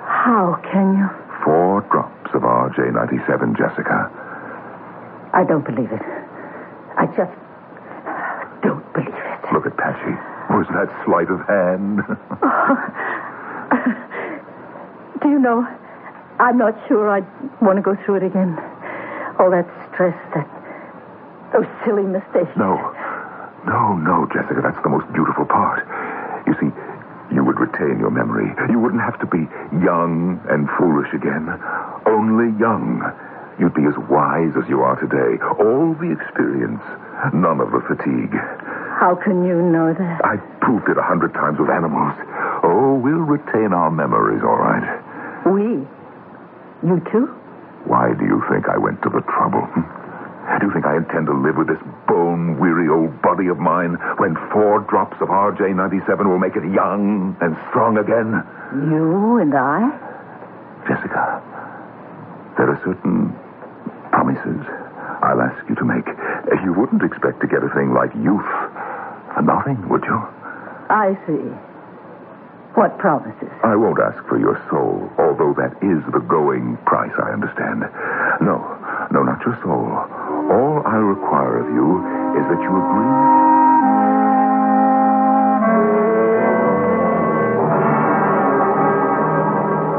How 0.08 0.56
can 0.72 0.96
you? 0.98 1.08
Four 1.44 1.82
drops 1.92 2.32
of 2.34 2.42
RJ97, 2.44 3.58
Jessica. 3.58 4.08
I 5.34 5.44
don't 5.44 5.66
believe 5.66 5.92
it. 5.92 6.02
I 6.96 7.06
just 7.18 7.32
don't 8.64 8.86
believe 8.94 9.12
it. 9.12 9.40
Look 9.52 9.66
at 9.68 9.76
Patchy. 9.76 10.16
Was 10.50 10.68
that 10.74 10.90
sleight 11.06 11.30
of 11.30 11.40
hand? 11.48 12.02
Do 15.22 15.30
you 15.30 15.40
know, 15.40 15.66
I'm 16.40 16.58
not 16.58 16.74
sure 16.88 17.10
I'd 17.10 17.26
want 17.62 17.78
to 17.78 17.82
go 17.82 17.96
through 18.06 18.16
it 18.16 18.24
again. 18.24 18.58
All 19.40 19.52
that 19.52 19.68
stress, 19.94 20.18
that 20.34 20.48
those 21.54 21.68
silly 21.86 22.04
mistakes. 22.04 22.52
no. 22.58 22.94
No, 23.64 23.94
no, 23.96 24.26
Jessica. 24.34 24.60
That's 24.64 24.82
the 24.82 24.90
most 24.90 25.06
beautiful 25.14 25.46
part. 25.46 25.86
You 26.48 26.56
see, 26.58 26.72
you 27.32 27.44
would 27.46 27.60
retain 27.60 28.00
your 28.00 28.10
memory. 28.10 28.50
You 28.72 28.80
wouldn't 28.80 29.04
have 29.04 29.20
to 29.20 29.28
be 29.28 29.46
young 29.86 30.42
and 30.50 30.68
foolish 30.80 31.14
again. 31.14 31.46
Only 32.08 32.58
young. 32.58 33.06
You'd 33.60 33.76
be 33.76 33.86
as 33.86 33.94
wise 34.10 34.50
as 34.58 34.68
you 34.68 34.82
are 34.82 34.96
today. 34.98 35.38
All 35.62 35.94
the 35.94 36.10
experience, 36.10 36.82
none 37.38 37.62
of 37.62 37.70
the 37.70 37.86
fatigue. 37.86 38.34
How 39.02 39.18
can 39.18 39.42
you 39.50 39.58
know 39.58 39.98
that? 39.98 40.22
I've 40.22 40.46
proved 40.62 40.86
it 40.86 40.94
a 40.96 41.02
hundred 41.02 41.34
times 41.34 41.58
with 41.58 41.74
animals. 41.74 42.14
Oh, 42.62 43.02
we'll 43.02 43.26
retain 43.26 43.74
our 43.74 43.90
memories, 43.90 44.46
all 44.46 44.62
right. 44.62 44.86
We? 45.42 45.82
You 46.86 47.02
too? 47.10 47.26
Why 47.90 48.14
do 48.14 48.22
you 48.30 48.46
think 48.46 48.70
I 48.70 48.78
went 48.78 49.02
to 49.02 49.10
the 49.10 49.26
trouble? 49.26 49.66
hmm? 49.74 49.82
Do 50.62 50.70
you 50.70 50.74
think 50.74 50.86
I 50.86 51.02
intend 51.02 51.26
to 51.26 51.34
live 51.34 51.58
with 51.58 51.66
this 51.66 51.82
bone 52.06 52.62
weary 52.62 52.94
old 52.94 53.10
body 53.26 53.50
of 53.50 53.58
mine 53.58 53.98
when 54.22 54.38
four 54.54 54.86
drops 54.86 55.18
of 55.18 55.34
RJ97 55.34 56.22
will 56.30 56.38
make 56.38 56.54
it 56.54 56.70
young 56.70 57.34
and 57.42 57.58
strong 57.74 57.98
again? 57.98 58.46
You 58.86 59.42
and 59.42 59.50
I? 59.58 59.90
Jessica, 60.86 61.42
there 62.54 62.70
are 62.70 62.78
certain 62.86 63.34
promises 64.14 64.62
I'll 65.26 65.42
ask 65.42 65.58
you 65.70 65.74
to 65.82 65.86
make. 65.86 66.06
You 66.62 66.74
wouldn't 66.78 67.02
expect 67.02 67.42
to 67.42 67.48
get 67.48 67.66
a 67.66 67.70
thing 67.74 67.98
like 67.98 68.14
youth 68.22 68.46
Uh, 69.38 69.42
nothing, 69.42 69.78
would 69.90 70.04
you? 70.04 70.20
I 70.90 71.16
see. 71.26 71.44
What 72.76 72.98
promises? 73.00 73.52
I 73.64 73.76
won't 73.76 74.00
ask 74.00 74.24
for 74.28 74.40
your 74.40 74.56
soul, 74.70 75.12
although 75.20 75.54
that 75.60 75.76
is 75.84 76.00
the 76.16 76.24
going 76.24 76.78
price, 76.86 77.12
I 77.20 77.32
understand. 77.32 77.84
No, 78.40 78.64
no, 79.12 79.24
not 79.24 79.44
your 79.46 79.60
soul. 79.64 79.92
All 80.52 80.82
I 80.88 80.96
require 80.96 81.60
of 81.60 81.68
you 81.68 82.00
is 82.40 82.46
that 82.48 82.62
you 82.64 82.72
agree. 82.72 83.12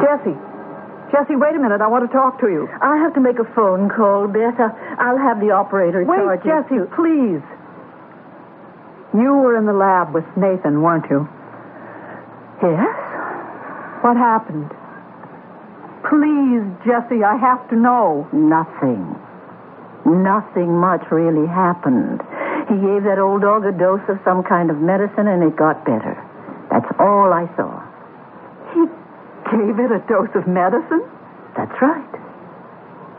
Jesse. 0.02 0.36
Jesse, 1.12 1.36
wait 1.36 1.54
a 1.54 1.60
minute. 1.60 1.80
I 1.80 1.88
want 1.88 2.08
to 2.08 2.12
talk 2.12 2.40
to 2.40 2.48
you. 2.48 2.68
I 2.80 2.96
have 2.96 3.12
to 3.14 3.20
make 3.20 3.38
a 3.38 3.44
phone 3.54 3.90
call, 3.90 4.28
Beth. 4.28 4.58
I- 4.58 4.72
I'll 4.98 5.18
have 5.18 5.40
the 5.40 5.50
operator 5.50 6.04
Wait, 6.04 6.16
charge 6.16 6.44
you 6.44 6.50
Jesse, 6.50 6.80
please. 6.96 7.42
You 9.14 9.34
were 9.44 9.58
in 9.58 9.66
the 9.66 9.76
lab 9.76 10.14
with 10.14 10.24
Nathan, 10.36 10.80
weren't 10.80 11.04
you? 11.10 11.28
Yes? 12.64 12.96
What 14.00 14.16
happened? 14.16 14.72
Please, 16.08 16.64
Jesse, 16.84 17.22
I 17.22 17.36
have 17.36 17.60
to 17.70 17.76
know. 17.76 18.26
Nothing. 18.32 19.04
Nothing 20.08 20.72
much 20.80 21.04
really 21.12 21.46
happened. 21.46 22.24
He 22.72 22.76
gave 22.80 23.04
that 23.04 23.18
old 23.20 23.42
dog 23.42 23.66
a 23.66 23.72
dose 23.72 24.02
of 24.08 24.16
some 24.24 24.42
kind 24.42 24.70
of 24.70 24.78
medicine 24.80 25.28
and 25.28 25.42
it 25.42 25.56
got 25.56 25.84
better. 25.84 26.16
That's 26.70 26.88
all 26.98 27.30
I 27.36 27.44
saw. 27.54 27.84
He 28.72 28.88
gave 29.52 29.76
it 29.76 29.92
a 29.92 30.00
dose 30.08 30.32
of 30.34 30.48
medicine? 30.48 31.04
That's 31.52 31.74
right. 31.84 32.14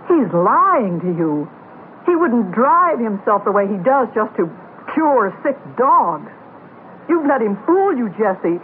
He's 0.10 0.32
lying 0.34 1.00
to 1.06 1.12
you. 1.14 1.48
He 2.06 2.16
wouldn't 2.16 2.52
drive 2.52 3.00
himself 3.00 3.46
the 3.46 3.52
way 3.52 3.68
he 3.68 3.78
does 3.78 4.10
just 4.16 4.36
to 4.36 4.50
cure 4.94 5.32
sick 5.44 5.58
dog. 5.78 6.28
You've 7.10 7.26
let 7.26 7.42
him 7.42 7.58
fool 7.66 7.96
you, 7.96 8.10
Jesse. 8.18 8.60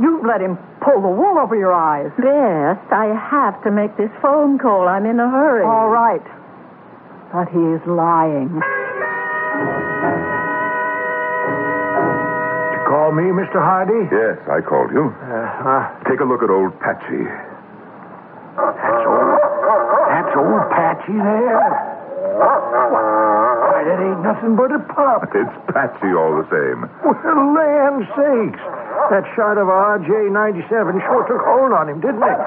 You've 0.00 0.24
let 0.26 0.40
him 0.40 0.58
pull 0.84 1.00
the 1.00 1.08
wool 1.08 1.38
over 1.38 1.56
your 1.56 1.72
eyes. 1.72 2.12
Beth, 2.18 2.78
I 2.92 3.14
have 3.16 3.62
to 3.64 3.70
make 3.70 3.96
this 3.96 4.10
phone 4.20 4.58
call. 4.58 4.86
I'm 4.88 5.06
in 5.06 5.18
a 5.18 5.28
hurry. 5.30 5.64
All 5.64 5.88
right. 5.88 6.22
But 7.32 7.48
he 7.48 7.58
is 7.58 7.80
lying. 7.86 8.60
You 12.70 12.80
call 12.86 13.10
me, 13.12 13.24
Mr. 13.34 13.58
Hardy? 13.58 14.06
Yes, 14.12 14.38
I 14.52 14.60
called 14.60 14.90
you. 14.92 15.10
Uh, 15.10 15.66
uh, 15.66 16.04
Take 16.08 16.20
a 16.20 16.24
look 16.24 16.42
at 16.42 16.50
old 16.50 16.78
Patchy. 16.78 17.24
that's 18.56 19.04
old. 19.08 19.40
That's 20.12 20.34
old 20.36 20.64
Patchy 20.70 21.16
there. 21.18 21.95
Why, 22.38 23.84
that 23.84 24.00
ain't 24.00 24.22
nothing 24.22 24.56
but 24.56 24.72
a 24.72 24.78
pup. 24.92 25.28
It's 25.34 25.56
Patchy 25.72 26.12
all 26.12 26.36
the 26.36 26.46
same. 26.52 26.88
Well, 27.04 27.54
land 27.54 28.04
sakes. 28.16 28.62
That 29.10 29.24
shot 29.36 29.58
of 29.58 29.68
RJ-97 29.68 30.68
sure 31.04 31.24
took 31.28 31.40
hold 31.44 31.72
on 31.72 31.88
him, 31.88 32.00
didn't 32.00 32.22
it? 32.22 32.40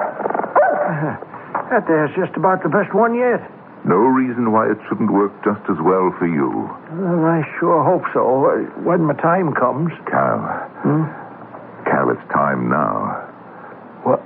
That 1.70 1.86
there's 1.86 2.10
just 2.18 2.36
about 2.36 2.64
the 2.64 2.70
best 2.70 2.96
one 2.96 3.14
yet. 3.14 3.46
No 3.86 3.96
reason 3.98 4.52
why 4.52 4.72
it 4.72 4.78
shouldn't 4.90 5.12
work 5.14 5.32
just 5.46 5.62
as 5.70 5.78
well 5.82 6.10
for 6.18 6.26
you. 6.26 6.50
Well, 6.94 7.26
I 7.26 7.44
sure 7.60 7.84
hope 7.84 8.06
so. 8.12 8.50
When 8.82 9.04
my 9.06 9.14
time 9.14 9.54
comes. 9.54 9.94
Cal. 10.10 10.40
Hmm? 10.82 11.06
Cal, 11.86 12.10
it's 12.10 12.26
time 12.34 12.70
now. 12.70 13.22
What? 14.02 14.20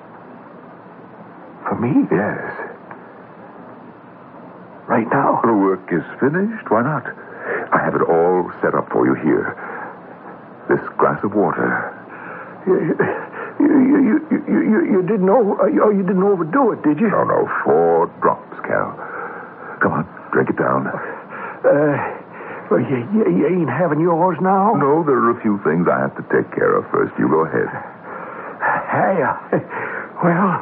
For 1.68 1.76
me? 1.76 2.08
Yes. 2.10 2.63
Right 4.94 5.10
now? 5.10 5.42
The 5.42 5.58
work 5.58 5.90
is 5.90 6.06
finished. 6.22 6.70
Why 6.70 6.86
not? 6.86 7.02
I 7.74 7.82
have 7.82 7.98
it 7.98 8.06
all 8.06 8.54
set 8.62 8.78
up 8.78 8.94
for 8.94 9.10
you 9.10 9.18
here. 9.26 9.58
This 10.70 10.78
glass 11.02 11.18
of 11.26 11.34
water. 11.34 11.90
You, 12.70 12.94
you, 13.58 14.22
you, 14.46 14.86
you, 14.86 15.02
didn't 15.02 15.34
over, 15.34 15.66
oh, 15.66 15.90
you 15.90 16.06
didn't 16.06 16.22
overdo 16.22 16.78
it, 16.78 16.84
did 16.86 17.00
you? 17.02 17.10
No, 17.10 17.26
no, 17.26 17.50
four 17.66 18.06
drops, 18.22 18.54
Cal. 18.70 18.94
Come 19.82 19.98
on, 19.98 20.06
drink 20.32 20.54
it 20.54 20.62
down. 20.62 20.86
Uh, 20.86 21.98
well, 22.70 22.80
you, 22.80 23.02
you, 23.18 23.26
you 23.34 23.48
ain't 23.50 23.74
having 23.74 24.00
yours 24.00 24.38
now? 24.42 24.78
No, 24.78 25.02
there 25.02 25.18
are 25.18 25.34
a 25.34 25.42
few 25.42 25.58
things 25.66 25.88
I 25.90 26.06
have 26.06 26.14
to 26.22 26.26
take 26.30 26.54
care 26.54 26.78
of 26.78 26.86
first. 26.94 27.18
You 27.18 27.28
go 27.34 27.50
ahead. 27.50 27.66
Hey, 28.94 29.26
uh, 29.26 29.58
well, 30.22 30.62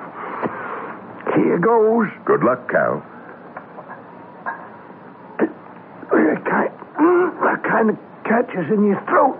here 1.36 1.60
goes. 1.60 2.08
Good 2.24 2.46
luck, 2.46 2.72
Cal. 2.72 3.04
It 6.14 6.44
kind, 6.44 6.72
that 7.44 7.64
kind 7.64 7.90
of 7.90 7.98
catches 8.24 8.70
in 8.72 8.86
your 8.86 9.02
throat, 9.10 9.38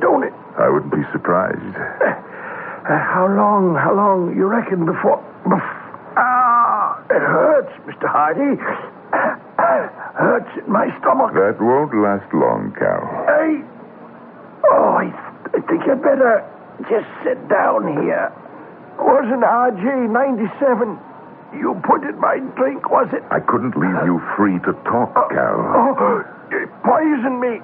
don't 0.00 0.24
it? 0.24 0.32
I 0.58 0.68
wouldn't 0.68 0.92
be 0.92 1.04
surprised. 1.12 1.76
Uh, 1.76 2.98
how 2.98 3.26
long, 3.30 3.74
how 3.76 3.94
long 3.94 4.34
you 4.36 4.46
reckon 4.46 4.86
before... 4.86 5.22
bef- 5.46 5.84
Ah, 6.18 6.98
it 7.10 7.22
hurts, 7.22 7.70
Mr. 7.86 8.08
Hardy. 8.10 8.58
hurts 10.18 10.50
in 10.58 10.72
my 10.72 10.88
stomach. 10.98 11.32
That 11.34 11.60
won't 11.60 11.94
last 11.94 12.26
long, 12.34 12.74
Cal. 12.74 13.02
Hey. 13.30 13.62
Oh, 14.66 14.98
I, 14.98 15.04
th- 15.06 15.62
I 15.62 15.66
think 15.68 15.86
you'd 15.86 16.02
better 16.02 16.42
just 16.90 17.06
sit 17.22 17.38
down 17.48 17.86
here. 18.02 18.32
Wasn't 18.98 19.44
RJ-97 19.46 20.98
you 21.52 21.80
put 21.84 22.02
in 22.04 22.18
my 22.20 22.38
drink, 22.56 22.90
was 22.90 23.08
it? 23.12 23.22
I 23.30 23.40
couldn't 23.40 23.76
leave 23.76 24.00
you 24.04 24.20
free 24.36 24.58
to 24.68 24.72
talk, 24.84 25.16
uh, 25.16 25.28
Cal. 25.28 25.58
Oh, 25.74 25.94
uh, 25.96 26.54
it 26.54 26.68
poisoned 26.84 27.40
me. 27.40 27.60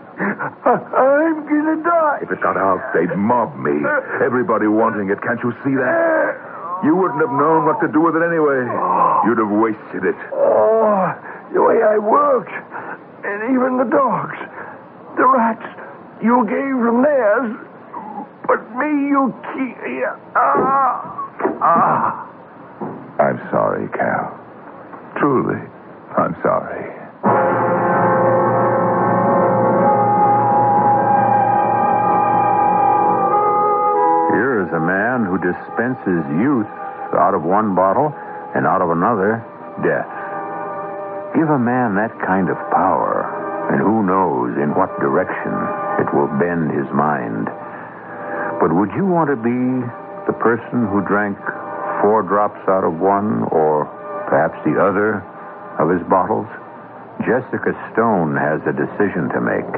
Uh, 0.65 0.81
I'm 0.97 1.45
gonna 1.45 1.83
die. 1.83 2.19
If 2.23 2.31
it 2.31 2.41
got 2.41 2.57
out, 2.57 2.81
they'd 2.95 3.15
mob 3.17 3.57
me. 3.57 3.85
Everybody 4.25 4.67
wanting 4.67 5.11
it. 5.11 5.21
Can't 5.23 5.41
you 5.43 5.53
see 5.65 5.75
that? 5.77 6.37
You 6.85 6.97
wouldn't 6.97 7.21
have 7.21 7.33
known 7.33 7.65
what 7.65 7.81
to 7.81 7.89
do 7.89 8.01
with 8.01 8.17
it 8.17 8.23
anyway. 8.25 8.65
Oh. 8.69 9.23
You'd 9.25 9.39
have 9.39 9.51
wasted 9.51 10.05
it. 10.05 10.17
Oh, 10.33 11.15
the 11.53 11.63
way 11.63 11.81
I 11.83 11.97
worked. 11.99 12.53
And 13.25 13.57
even 13.57 13.79
the 13.79 13.89
dogs. 13.89 14.37
The 15.17 15.27
rats. 15.27 15.65
You 16.23 16.45
gave 16.45 16.77
them 16.85 17.03
theirs. 17.03 17.57
But 18.47 18.61
me, 18.77 19.09
you 19.09 19.33
keep. 19.53 19.77
Ah. 20.37 21.01
Ah. 21.61 22.24
I'm 23.25 23.41
sorry, 23.49 23.89
Cal. 23.97 24.37
Truly, 25.17 25.57
I'm 26.13 26.37
sorry. 26.45 26.85
Here 34.37 34.61
is 34.61 34.69
a 34.77 34.85
man 34.85 35.25
who 35.25 35.41
dispenses 35.41 36.21
youth 36.37 36.69
out 37.17 37.33
of 37.33 37.49
one 37.49 37.75
bottle 37.75 38.13
and 38.53 38.67
out 38.67 38.83
of 38.85 38.91
another, 38.93 39.41
death. 39.81 40.13
Give 41.33 41.49
a 41.49 41.59
man 41.59 41.97
that 41.97 42.13
kind 42.29 42.53
of 42.53 42.61
power, 42.77 43.25
and 43.73 43.81
who 43.81 44.05
knows 44.05 44.53
in 44.61 44.77
what 44.77 44.93
direction 45.01 45.57
it 45.97 46.13
will 46.13 46.29
bend 46.37 46.77
his 46.77 46.93
mind. 46.93 47.49
But 48.61 48.77
would 48.77 48.93
you 48.93 49.07
want 49.09 49.33
to 49.33 49.41
be 49.41 49.81
the 50.29 50.37
person 50.45 50.93
who 50.93 51.01
drank 51.09 51.41
four 52.01 52.23
drops 52.23 52.61
out 52.69 52.85
of 52.85 52.99
one, 52.99 53.45
or 53.51 53.87
perhaps 54.29 54.57
the 54.65 54.79
other 54.81 55.21
of 55.79 55.91
his 55.91 56.03
bottles? 56.09 56.47
Jessica 57.27 57.73
Stone 57.93 58.37
has 58.37 58.61
a 58.67 58.75
decision 58.75 59.29
to 59.31 59.41
make. 59.41 59.71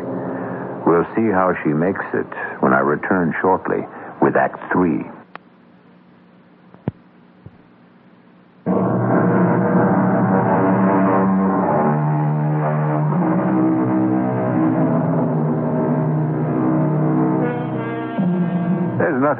We'll 0.87 1.07
see 1.15 1.29
how 1.31 1.53
she 1.65 1.71
makes 1.71 2.05
it 2.15 2.31
when 2.61 2.73
I 2.73 2.81
return 2.81 3.35
shortly 3.41 3.83
with 4.23 4.37
Act 4.37 4.61
Three. 4.73 5.05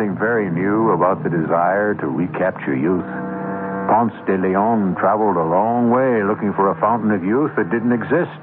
Nothing 0.07 0.23
very 0.23 0.51
new 0.55 0.95
about 0.95 1.25
the 1.25 1.31
desire 1.31 1.99
to 1.99 2.07
recapture 2.07 2.79
youth. 2.79 3.11
Ponce 3.91 4.15
de 4.31 4.39
Leon 4.39 4.95
traveled 5.03 5.35
a 5.35 5.43
long 5.43 5.91
way 5.91 6.23
looking 6.23 6.55
for 6.55 6.71
a 6.71 6.79
fountain 6.79 7.11
of 7.11 7.27
youth 7.27 7.51
that 7.59 7.75
didn't 7.75 7.91
exist. 7.91 8.39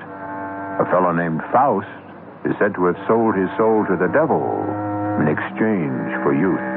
A 0.83 0.85
fellow 0.91 1.15
named 1.15 1.39
Faust 1.55 1.87
is 2.43 2.51
said 2.59 2.75
to 2.75 2.91
have 2.91 2.99
sold 3.07 3.39
his 3.39 3.47
soul 3.55 3.87
to 3.87 3.95
the 3.95 4.11
devil 4.11 4.43
in 5.23 5.31
exchange 5.31 6.11
for 6.19 6.35
youth. 6.35 6.67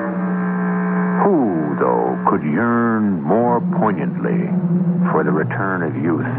Who, 1.26 1.74
though, 1.82 2.14
could 2.30 2.46
yearn 2.46 3.26
more 3.26 3.58
poignantly 3.82 4.46
for 5.10 5.26
the 5.26 5.34
return 5.34 5.82
of 5.82 5.98
youth 5.98 6.30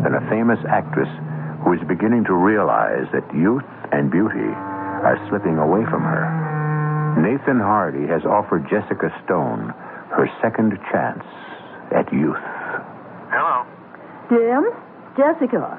than 0.00 0.16
a 0.16 0.24
famous 0.32 0.64
actress 0.64 1.12
who 1.60 1.76
is 1.76 1.84
beginning 1.84 2.24
to 2.24 2.32
realize 2.32 3.04
that 3.12 3.28
youth 3.36 3.68
and 3.92 4.08
beauty 4.08 4.48
are 5.04 5.20
slipping 5.28 5.60
away 5.60 5.84
from 5.92 6.08
her? 6.08 6.51
Nathan 7.18 7.60
Hardy 7.60 8.06
has 8.08 8.24
offered 8.24 8.64
Jessica 8.70 9.12
Stone 9.24 9.74
her 10.12 10.28
second 10.40 10.76
chance 10.90 11.24
at 11.92 12.10
youth. 12.12 12.40
Hello. 13.32 13.64
Jim? 14.28 14.64
Jessica. 15.16 15.76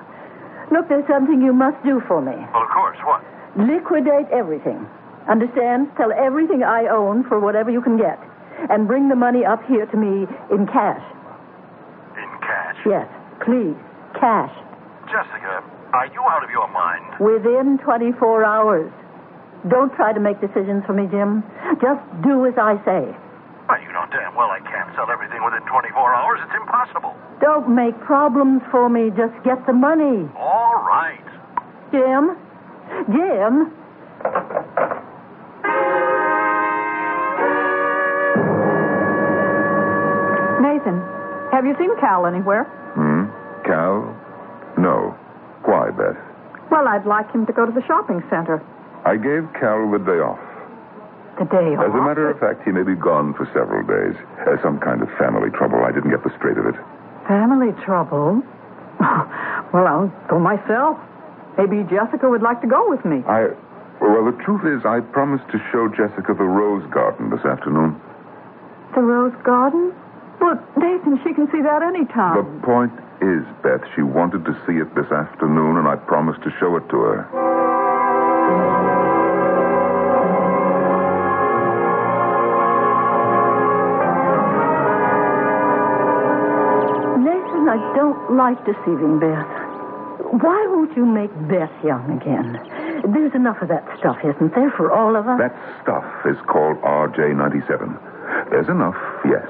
Look, 0.72 0.90
there's 0.90 1.08
something 1.08 1.42
you 1.42 1.54
must 1.54 1.78
do 1.84 2.02
for 2.08 2.22
me. 2.22 2.34
Well, 2.54 2.64
of 2.64 2.70
course. 2.70 2.98
What? 3.06 3.22
Liquidate 3.58 4.30
everything. 4.32 4.86
Understand? 5.30 5.90
Sell 5.98 6.12
everything 6.12 6.64
I 6.64 6.88
own 6.90 7.24
for 7.28 7.40
whatever 7.40 7.70
you 7.72 7.82
can 7.82 7.98
get. 7.98 8.20
And 8.70 8.88
bring 8.88 9.10
the 9.10 9.16
money 9.16 9.46
up 9.46 9.62
here 9.68 9.86
to 9.86 9.98
me 9.98 10.26
in 10.54 10.66
cash. 10.68 11.04
In 12.18 12.30
cash. 12.42 12.78
Yes, 12.86 13.08
please. 13.46 13.76
Cash. 14.20 14.54
Jessica, 15.10 15.62
are 15.94 16.08
you 16.14 16.22
out 16.30 16.44
of 16.44 16.50
your 16.50 16.70
mind? 16.72 17.04
Within 17.20 17.78
24 17.84 18.46
hours. 18.46 18.92
Don't 19.70 19.94
try 19.96 20.12
to 20.12 20.20
make 20.20 20.42
decisions 20.42 20.84
for 20.86 20.94
me, 20.94 21.08
Jim. 21.08 21.44
Just 21.80 22.04
do 22.24 22.46
as 22.46 22.54
I 22.60 22.76
say. 22.84 23.04
Well, 23.70 23.80
you 23.80 23.92
know 23.96 24.04
damn 24.12 24.36
well 24.36 24.52
I 24.52 24.60
can't 24.60 24.92
sell 24.96 25.10
everything 25.10 25.44
within 25.44 25.64
24 25.66 25.96
hours. 26.14 26.40
It's 26.44 26.56
impossible. 26.60 27.16
Don't 27.40 27.74
make 27.74 27.98
problems 28.02 28.62
for 28.70 28.90
me. 28.90 29.10
Just 29.16 29.34
get 29.44 29.66
the 29.66 29.74
money. 29.74 30.28
All 30.36 30.84
right. 30.84 31.24
Jim? 31.92 32.36
Jim? 33.08 33.72
Nathan, 40.62 41.00
have 41.52 41.66
you 41.66 41.76
seen 41.80 41.92
Cal 42.00 42.26
anywhere? 42.26 42.64
Hmm? 42.96 43.32
Cal? 43.66 44.12
No. 44.78 45.16
Why, 45.66 45.92
Beth? 45.92 46.18
Well, 46.72 46.88
I'd 46.88 47.06
like 47.06 47.32
him 47.32 47.46
to 47.46 47.54
go 47.54 47.66
to 47.66 47.72
the 47.72 47.84
shopping 47.88 48.22
center. 48.30 48.62
I 49.06 49.18
gave 49.20 49.44
Cal 49.60 49.92
the 49.92 50.00
day 50.00 50.24
off. 50.24 50.40
The 51.36 51.46
day 51.46 51.76
off. 51.76 51.84
As 51.84 51.92
a 51.92 52.04
matter 52.04 52.32
of 52.32 52.40
fact, 52.40 52.64
he 52.64 52.72
may 52.72 52.84
be 52.84 52.96
gone 52.96 53.34
for 53.34 53.44
several 53.52 53.84
days. 53.84 54.16
Uh, 54.48 54.56
some 54.64 54.80
kind 54.80 55.02
of 55.02 55.10
family 55.20 55.52
trouble. 55.52 55.84
I 55.84 55.92
didn't 55.92 56.12
get 56.12 56.24
the 56.24 56.32
straight 56.40 56.58
of 56.58 56.66
it. 56.66 56.76
Family 57.28 57.76
trouble? 57.84 58.40
well, 59.74 59.88
I'll 59.88 60.14
go 60.30 60.40
myself. 60.40 60.96
Maybe 61.58 61.84
Jessica 61.90 62.30
would 62.30 62.42
like 62.42 62.62
to 62.62 62.68
go 62.68 62.88
with 62.88 63.04
me. 63.04 63.24
I. 63.28 63.52
Well, 64.00 64.26
the 64.26 64.36
truth 64.44 64.64
is, 64.68 64.86
I 64.86 65.00
promised 65.00 65.48
to 65.52 65.60
show 65.72 65.88
Jessica 65.88 66.34
the 66.34 66.48
rose 66.48 66.84
garden 66.92 67.30
this 67.30 67.44
afternoon. 67.46 68.00
The 68.96 69.02
rose 69.02 69.36
garden? 69.44 69.94
Well, 70.42 70.60
Nathan, 70.76 71.20
she 71.24 71.34
can 71.34 71.48
see 71.52 71.62
that 71.62 71.84
any 71.84 72.06
time. 72.12 72.36
The 72.36 72.48
point 72.66 72.92
is, 73.22 73.44
Beth, 73.64 73.84
she 73.96 74.02
wanted 74.02 74.44
to 74.46 74.54
see 74.68 74.80
it 74.80 74.94
this 74.96 75.10
afternoon, 75.12 75.78
and 75.78 75.88
I 75.88 75.96
promised 75.96 76.44
to 76.44 76.52
show 76.60 76.76
it 76.76 76.88
to 76.90 76.98
her. 77.00 77.53
Nathan, 87.24 87.70
I 87.70 87.78
don't 87.96 88.36
like 88.36 88.58
deceiving 88.66 89.20
Beth. 89.20 89.48
Why 90.42 90.66
won't 90.70 90.96
you 90.98 91.06
make 91.06 91.32
Beth 91.48 91.72
young 91.84 92.20
again? 92.20 92.60
There's 93.14 93.34
enough 93.36 93.62
of 93.62 93.68
that 93.70 93.86
stuff, 94.00 94.18
isn't 94.24 94.56
there, 94.56 94.72
for 94.72 94.92
all 94.92 95.16
of 95.16 95.28
us? 95.28 95.38
That 95.38 95.54
stuff 95.84 96.06
is 96.26 96.38
called 96.48 96.78
RJ97. 96.82 98.50
There's 98.50 98.68
enough, 98.68 98.98
yes. 99.26 99.46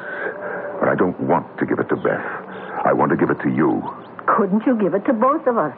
But 0.79 0.89
I 0.89 0.95
don't 0.95 1.19
want 1.21 1.47
to 1.60 1.65
give 1.65 1.79
it 1.79 1.88
to 1.89 1.95
Beth. 1.95 2.25
I 2.84 2.91
want 2.91 3.12
to 3.12 3.17
give 3.17 3.29
it 3.29 3.39
to 3.43 3.49
you. 3.49 3.82
Couldn't 4.27 4.65
you 4.65 4.75
give 4.75 4.93
it 4.93 5.06
to 5.06 5.13
both 5.13 5.47
of 5.47 5.58
us? 5.58 5.75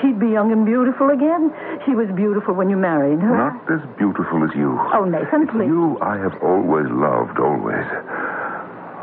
She'd 0.00 0.20
be 0.20 0.28
young 0.28 0.52
and 0.52 0.66
beautiful 0.66 1.10
again. 1.10 1.52
She 1.86 1.94
was 1.94 2.08
beautiful 2.14 2.54
when 2.54 2.68
you 2.68 2.76
married 2.76 3.20
her. 3.20 3.32
Not 3.32 3.64
as 3.72 3.80
beautiful 3.96 4.44
as 4.44 4.50
you. 4.54 4.76
Oh, 4.92 5.04
Nathan, 5.04 5.48
please. 5.48 5.66
You 5.68 5.98
I 6.00 6.18
have 6.18 6.36
always 6.42 6.86
loved, 6.90 7.38
always. 7.38 7.86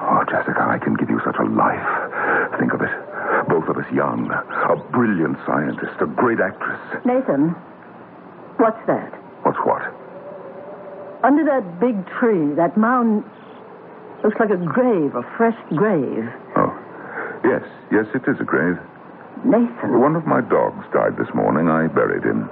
Oh, 0.05 0.21
Jessica, 0.29 0.61
I 0.61 0.77
can 0.77 0.93
give 0.95 1.09
you 1.09 1.19
such 1.25 1.37
a 1.39 1.47
life. 1.49 2.59
Think 2.59 2.73
of 2.73 2.81
it. 2.81 2.93
Both 3.49 3.67
of 3.69 3.77
us 3.77 3.89
young. 3.91 4.29
A 4.29 4.75
brilliant 4.91 5.37
scientist, 5.45 5.97
a 6.01 6.05
great 6.05 6.39
actress. 6.39 6.79
Nathan, 7.05 7.55
what's 8.57 8.79
that? 8.85 9.09
What's 9.43 9.57
what? 9.65 9.81
Under 11.23 11.43
that 11.45 11.79
big 11.79 11.95
tree, 12.19 12.53
that 12.55 12.77
mound 12.77 13.23
looks 14.23 14.37
like 14.39 14.51
a 14.51 14.57
grave, 14.57 15.15
a 15.15 15.23
fresh 15.37 15.57
grave. 15.75 16.29
Oh. 16.55 16.71
Yes, 17.43 17.63
yes, 17.91 18.05
it 18.13 18.23
is 18.29 18.39
a 18.39 18.43
grave. 18.43 18.77
Nathan, 19.45 19.99
One 19.99 20.15
of 20.15 20.25
my 20.25 20.41
dogs 20.41 20.85
died 20.93 21.17
this 21.17 21.27
morning. 21.35 21.67
I 21.69 21.87
buried 21.87 22.23
him. 22.23 22.49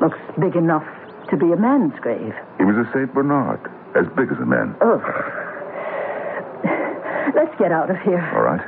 looks 0.00 0.18
big 0.38 0.54
enough 0.54 0.86
to 1.30 1.36
be 1.36 1.50
a 1.52 1.56
man's 1.56 1.98
grave. 2.00 2.34
He 2.58 2.64
was 2.64 2.76
a 2.76 2.86
St. 2.94 3.12
Bernard, 3.12 3.58
as 3.98 4.06
big 4.14 4.30
as 4.30 4.38
a 4.38 4.46
man. 4.46 4.76
Oh. 4.80 5.02
Let's 7.34 7.52
get 7.58 7.72
out 7.72 7.90
of 7.90 7.96
here. 8.06 8.22
All 8.34 8.42
right? 8.46 8.62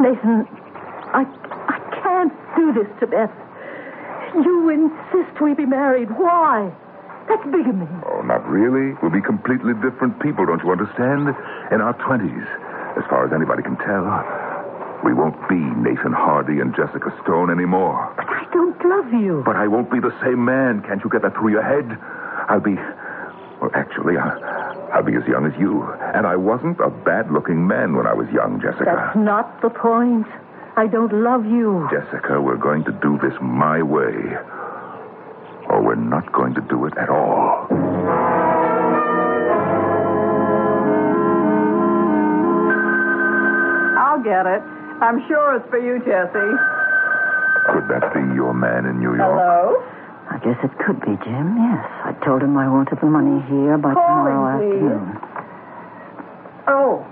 Nathan, 0.00 0.44
I, 1.16 1.24
I 1.24 1.78
can't 2.02 2.32
do 2.54 2.72
this 2.76 2.88
to 3.00 3.06
Beth. 3.06 3.32
You 4.44 4.68
insist 4.68 5.40
we 5.40 5.54
be 5.54 5.64
married. 5.66 6.10
Why? 6.12 6.70
That's 7.28 7.44
bigamy. 7.44 7.88
Oh, 8.06 8.20
not 8.22 8.46
really. 8.46 8.94
We'll 9.02 9.10
be 9.10 9.22
completely 9.24 9.72
different 9.80 10.20
people, 10.20 10.44
don't 10.46 10.62
you 10.62 10.70
understand? 10.70 11.28
In 11.72 11.80
our 11.80 11.94
20s, 12.04 12.46
as 13.00 13.04
far 13.08 13.26
as 13.26 13.32
anybody 13.32 13.62
can 13.62 13.76
tell. 13.78 14.04
We 15.04 15.14
won't 15.14 15.36
be 15.48 15.56
Nathan 15.56 16.12
Hardy 16.12 16.60
and 16.60 16.74
Jessica 16.74 17.14
Stone 17.22 17.50
anymore. 17.50 18.12
But 18.16 18.26
I 18.28 18.44
don't 18.52 18.76
love 18.84 19.12
you. 19.12 19.42
But 19.44 19.56
I 19.56 19.68
won't 19.68 19.90
be 19.90 20.00
the 20.00 20.14
same 20.22 20.44
man. 20.44 20.82
Can't 20.82 21.02
you 21.04 21.10
get 21.10 21.22
that 21.22 21.34
through 21.34 21.50
your 21.50 21.62
head? 21.62 21.96
I'll 22.48 22.60
be. 22.60 22.74
Well, 23.60 23.70
actually, 23.74 24.16
I, 24.16 24.28
I'll 24.92 25.02
be 25.02 25.14
as 25.14 25.26
young 25.26 25.46
as 25.46 25.58
you. 25.58 25.82
And 26.14 26.26
I 26.26 26.36
wasn't 26.36 26.80
a 26.80 26.90
bad 26.90 27.30
looking 27.30 27.66
man 27.66 27.96
when 27.96 28.06
I 28.06 28.12
was 28.12 28.28
young, 28.30 28.60
Jessica. 28.60 28.84
That's 28.84 29.16
not 29.16 29.62
the 29.62 29.70
point. 29.70 30.26
I 30.76 30.86
don't 30.86 31.12
love 31.12 31.44
you. 31.44 31.88
Jessica, 31.90 32.40
we're 32.40 32.56
going 32.56 32.84
to 32.84 32.92
do 32.92 33.18
this 33.22 33.34
my 33.40 33.82
way. 33.82 34.14
Or 35.68 35.82
we're 35.82 35.96
not 35.96 36.32
going 36.32 36.54
to 36.54 36.60
do 36.62 36.86
it 36.86 36.96
at 36.96 37.08
all. 37.08 37.66
I'll 43.98 44.22
get 44.22 44.46
it. 44.46 44.62
I'm 45.00 45.22
sure 45.28 45.54
it's 45.56 45.68
for 45.70 45.78
you, 45.78 45.98
Jesse. 46.02 46.52
Could 47.70 47.86
that 47.92 48.10
be 48.14 48.20
your 48.34 48.52
man 48.54 48.86
in 48.86 48.98
New 48.98 49.14
York? 49.14 49.22
Hello? 49.22 49.78
I 50.28 50.36
guess 50.42 50.58
it 50.64 50.72
could 50.84 51.00
be, 51.00 51.14
Jim. 51.24 51.56
Yes. 51.56 51.86
I 52.04 52.12
told 52.24 52.42
him 52.42 52.56
I 52.58 52.68
wanted 52.68 52.98
the 53.00 53.06
money 53.08 53.40
here 53.48 53.78
by 53.78 53.94
Calling, 53.94 54.34
tomorrow 54.34 54.58
please. 54.58 54.82
afternoon. 54.82 55.06
Oh, 56.68 57.06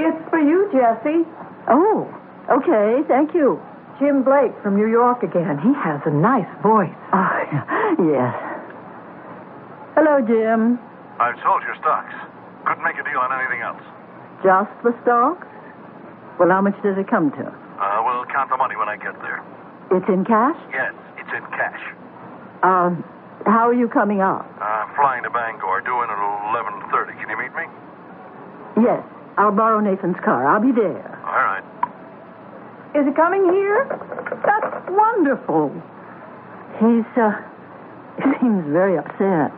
it's 0.00 0.22
for 0.30 0.38
you, 0.40 0.70
Jesse. 0.72 1.26
Oh, 1.68 2.06
okay. 2.48 3.02
Thank 3.08 3.34
you. 3.34 3.60
Jim 3.98 4.22
Blake 4.22 4.54
from 4.62 4.76
New 4.78 4.86
York 4.88 5.22
again. 5.26 5.58
He 5.58 5.74
has 5.74 6.00
a 6.06 6.14
nice 6.14 6.48
voice. 6.62 6.94
Oh, 7.12 7.34
yes. 8.14 8.32
Hello, 9.98 10.22
Jim. 10.22 10.78
I've 11.18 11.36
sold 11.42 11.66
your 11.66 11.74
stocks. 11.82 12.14
Couldn't 12.64 12.84
make 12.86 12.94
a 12.96 13.02
deal 13.04 13.18
on 13.18 13.34
anything 13.34 13.60
else. 13.60 13.82
Just 14.46 14.70
the 14.86 14.94
stocks? 15.02 15.44
Well, 16.38 16.48
how 16.48 16.62
much 16.62 16.78
does 16.82 16.96
it 16.96 17.10
come 17.10 17.30
to? 17.34 17.44
Uh, 17.50 18.02
we'll 18.06 18.24
count 18.30 18.50
the 18.50 18.56
money 18.56 18.76
when 18.76 18.88
I 18.88 18.96
get 18.96 19.14
there. 19.22 19.42
It's 19.90 20.06
in 20.08 20.24
cash? 20.24 20.56
Yes, 20.70 20.94
it's 21.18 21.30
in 21.34 21.42
cash. 21.50 21.82
Um, 22.62 23.02
how 23.46 23.66
are 23.66 23.74
you 23.74 23.88
coming 23.88 24.20
up? 24.20 24.46
Uh, 24.60 24.64
I'm 24.64 24.94
flying 24.94 25.22
to 25.24 25.30
Bangor, 25.30 25.82
due 25.82 25.98
in 26.02 26.10
at 26.10 26.18
11.30. 26.18 27.18
Can 27.18 27.30
you 27.30 27.38
meet 27.38 27.54
me? 27.54 27.66
Yes, 28.82 29.02
I'll 29.36 29.54
borrow 29.54 29.80
Nathan's 29.80 30.18
car. 30.24 30.46
I'll 30.46 30.62
be 30.62 30.72
there. 30.72 31.06
All 31.26 31.42
right. 31.42 31.64
Is 32.94 33.06
he 33.06 33.12
coming 33.14 33.44
here? 33.50 33.86
That's 34.46 34.86
wonderful. 34.90 35.70
He's, 36.78 37.06
uh, 37.18 37.34
he 38.22 38.30
seems 38.40 38.62
very 38.70 38.98
upset. 38.98 39.50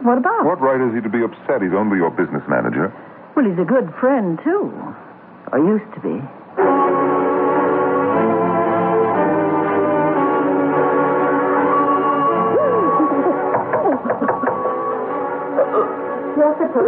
What 0.00 0.18
about? 0.18 0.44
What 0.44 0.60
right 0.60 0.80
is 0.80 0.94
he 0.94 1.00
to 1.00 1.08
be 1.12 1.22
upset? 1.22 1.62
He's 1.62 1.76
only 1.76 1.96
your 1.98 2.10
business 2.10 2.42
manager. 2.48 2.88
Well, 3.36 3.44
he's 3.48 3.58
a 3.58 3.64
good 3.64 3.92
friend, 4.00 4.38
too. 4.44 4.68
Or 5.52 5.58
used 5.58 5.92
to 5.94 6.00
be. 6.00 6.16
Jessica. 16.36 16.82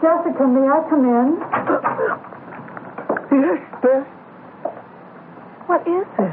Jessica, 0.00 0.46
may 0.46 0.66
I 0.68 0.80
come 0.88 1.04
in? 1.04 1.36
Yes, 3.32 3.60
Beth. 3.82 4.06
What 5.66 5.82
is 5.88 6.06
it? 6.18 6.32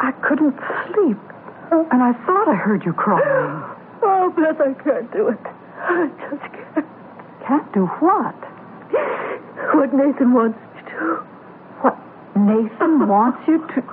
I 0.00 0.12
couldn't 0.26 0.56
sleep. 0.90 1.18
And 1.70 2.02
I 2.02 2.12
thought 2.26 2.48
I 2.48 2.54
heard 2.54 2.84
you 2.84 2.92
crying. 2.92 3.62
Oh, 4.02 4.30
Beth, 4.36 4.60
I 4.60 4.74
can't 4.82 5.10
do 5.12 5.28
it. 5.28 5.38
I 5.78 6.08
just 6.30 6.42
can't. 6.52 6.86
Can't 7.46 7.72
do 7.74 7.86
what? 8.00 8.34
What 9.74 9.90
Nathan 9.92 10.32
wants 10.32 10.54
me 10.54 10.82
to 10.82 10.88
do. 10.88 11.18
What 11.82 11.98
Nathan 12.38 13.08
wants 13.08 13.42
you 13.48 13.58
to. 13.58 13.82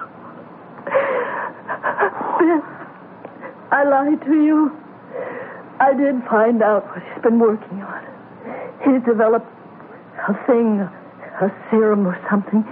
I 3.72 3.84
lied 3.90 4.22
to 4.26 4.36
you. 4.46 4.72
I 5.80 5.94
did 5.98 6.22
find 6.30 6.62
out 6.62 6.86
what 6.86 7.02
he's 7.02 7.24
been 7.24 7.40
working 7.40 7.82
on. 7.82 8.06
He's 8.86 9.02
developed 9.10 9.50
a 10.30 10.34
thing, 10.46 10.88
a 11.42 11.50
serum 11.72 12.06
or 12.06 12.16
something 12.30 12.64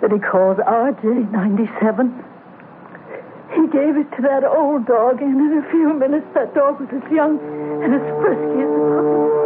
that 0.00 0.12
he 0.12 0.20
calls 0.20 0.58
RJ97. 0.58 2.14
He 3.50 3.66
gave 3.66 3.96
it 3.98 4.12
to 4.14 4.22
that 4.22 4.44
old 4.44 4.86
dog, 4.86 5.20
and 5.20 5.40
in 5.40 5.58
a 5.58 5.62
few 5.72 5.92
minutes 5.92 6.26
that 6.34 6.54
dog 6.54 6.78
was 6.78 6.88
as 6.94 7.02
young 7.10 7.40
and 7.82 7.94
as 7.94 8.00
frisky 8.22 8.62
as 8.62 8.70
a 8.70 8.78
puppy. 8.94 9.43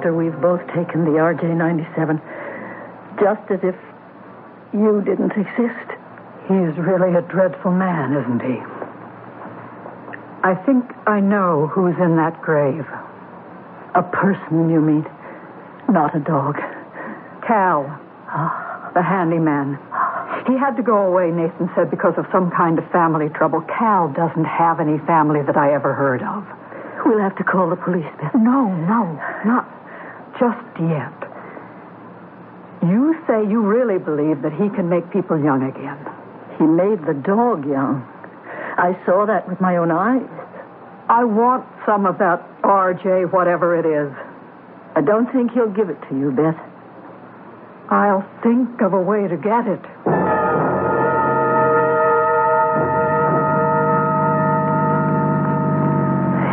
After 0.00 0.16
we've 0.16 0.40
both 0.40 0.64
taken 0.68 1.04
the 1.04 1.20
RJ97, 1.20 2.16
just 3.20 3.44
as 3.52 3.60
if 3.60 3.76
you 4.72 5.02
didn't 5.04 5.32
exist. 5.36 5.88
He's 6.48 6.72
really 6.80 7.12
a 7.12 7.20
dreadful 7.20 7.70
man, 7.70 8.16
isn't 8.16 8.40
he? 8.40 8.56
I 10.40 10.56
think 10.64 10.88
I 11.06 11.20
know 11.20 11.66
who's 11.66 11.96
in 12.00 12.16
that 12.16 12.40
grave. 12.40 12.88
A 13.94 14.00
person, 14.00 14.70
you 14.70 14.80
mean, 14.80 15.04
not 15.90 16.16
a 16.16 16.20
dog. 16.20 16.56
Cal, 17.46 17.84
ah. 18.32 18.90
the 18.94 19.02
handyman. 19.02 19.76
He 20.48 20.56
had 20.56 20.80
to 20.80 20.82
go 20.82 20.96
away, 20.96 21.30
Nathan 21.30 21.68
said, 21.76 21.90
because 21.90 22.14
of 22.16 22.24
some 22.32 22.50
kind 22.50 22.78
of 22.78 22.90
family 22.90 23.28
trouble. 23.28 23.60
Cal 23.68 24.08
doesn't 24.08 24.48
have 24.48 24.80
any 24.80 24.96
family 25.04 25.42
that 25.44 25.58
I 25.58 25.74
ever 25.74 25.92
heard 25.92 26.22
of. 26.22 26.48
We'll 27.04 27.20
have 27.20 27.36
to 27.36 27.44
call 27.44 27.68
the 27.68 27.76
police, 27.76 28.08
Beth. 28.16 28.32
No, 28.34 28.64
no, 28.88 29.20
not 29.44 29.79
just 30.40 30.72
yet. 30.80 31.12
You 32.82 33.12
say 33.28 33.44
you 33.44 33.60
really 33.60 33.98
believe 33.98 34.40
that 34.40 34.56
he 34.56 34.72
can 34.72 34.88
make 34.88 35.04
people 35.12 35.36
young 35.36 35.62
again. 35.68 36.00
He 36.56 36.64
made 36.64 37.04
the 37.04 37.12
dog 37.12 37.68
young. 37.68 38.00
I 38.80 38.96
saw 39.04 39.26
that 39.26 39.46
with 39.46 39.60
my 39.60 39.76
own 39.76 39.90
eyes. 39.90 40.24
I 41.10 41.24
want 41.24 41.66
some 41.84 42.06
of 42.06 42.16
that 42.18 42.40
RJ, 42.62 43.32
whatever 43.32 43.76
it 43.76 43.84
is. 43.84 44.10
I 44.96 45.02
don't 45.02 45.30
think 45.30 45.52
he'll 45.52 45.70
give 45.70 45.90
it 45.90 46.00
to 46.08 46.16
you, 46.16 46.32
Beth. 46.32 46.56
I'll 47.90 48.24
think 48.42 48.80
of 48.80 48.94
a 48.94 49.00
way 49.00 49.28
to 49.28 49.36
get 49.36 49.66
it. 49.68 49.84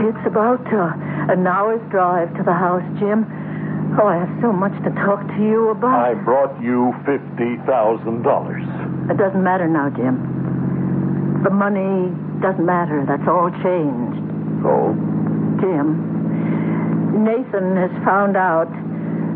It's 0.07 0.27
about 0.27 0.65
uh, 0.73 1.31
an 1.31 1.47
hour's 1.47 1.81
drive 1.89 2.35
to 2.35 2.43
the 2.43 2.53
house, 2.53 2.83
Jim. 2.99 3.47
Oh, 4.00 4.06
I 4.06 4.18
have 4.22 4.30
so 4.41 4.54
much 4.54 4.74
to 4.86 4.91
talk 5.02 5.26
to 5.26 5.41
you 5.41 5.70
about. 5.70 5.98
I 5.98 6.14
brought 6.14 6.62
you 6.62 6.93
$50,000. 7.10 9.10
It 9.10 9.18
doesn't 9.18 9.41
matter 9.43 9.68
now, 9.68 9.89
Jim. 9.89 11.41
The 11.43 11.50
money 11.50 12.14
doesn't 12.41 12.64
matter. 12.66 13.04
That's 13.10 13.28
all 13.28 13.50
changed. 13.66 14.22
So? 14.62 14.93
Jim, 15.58 17.26
Nathan 17.26 17.74
has 17.78 17.89
found 18.06 18.38
out 18.38 18.70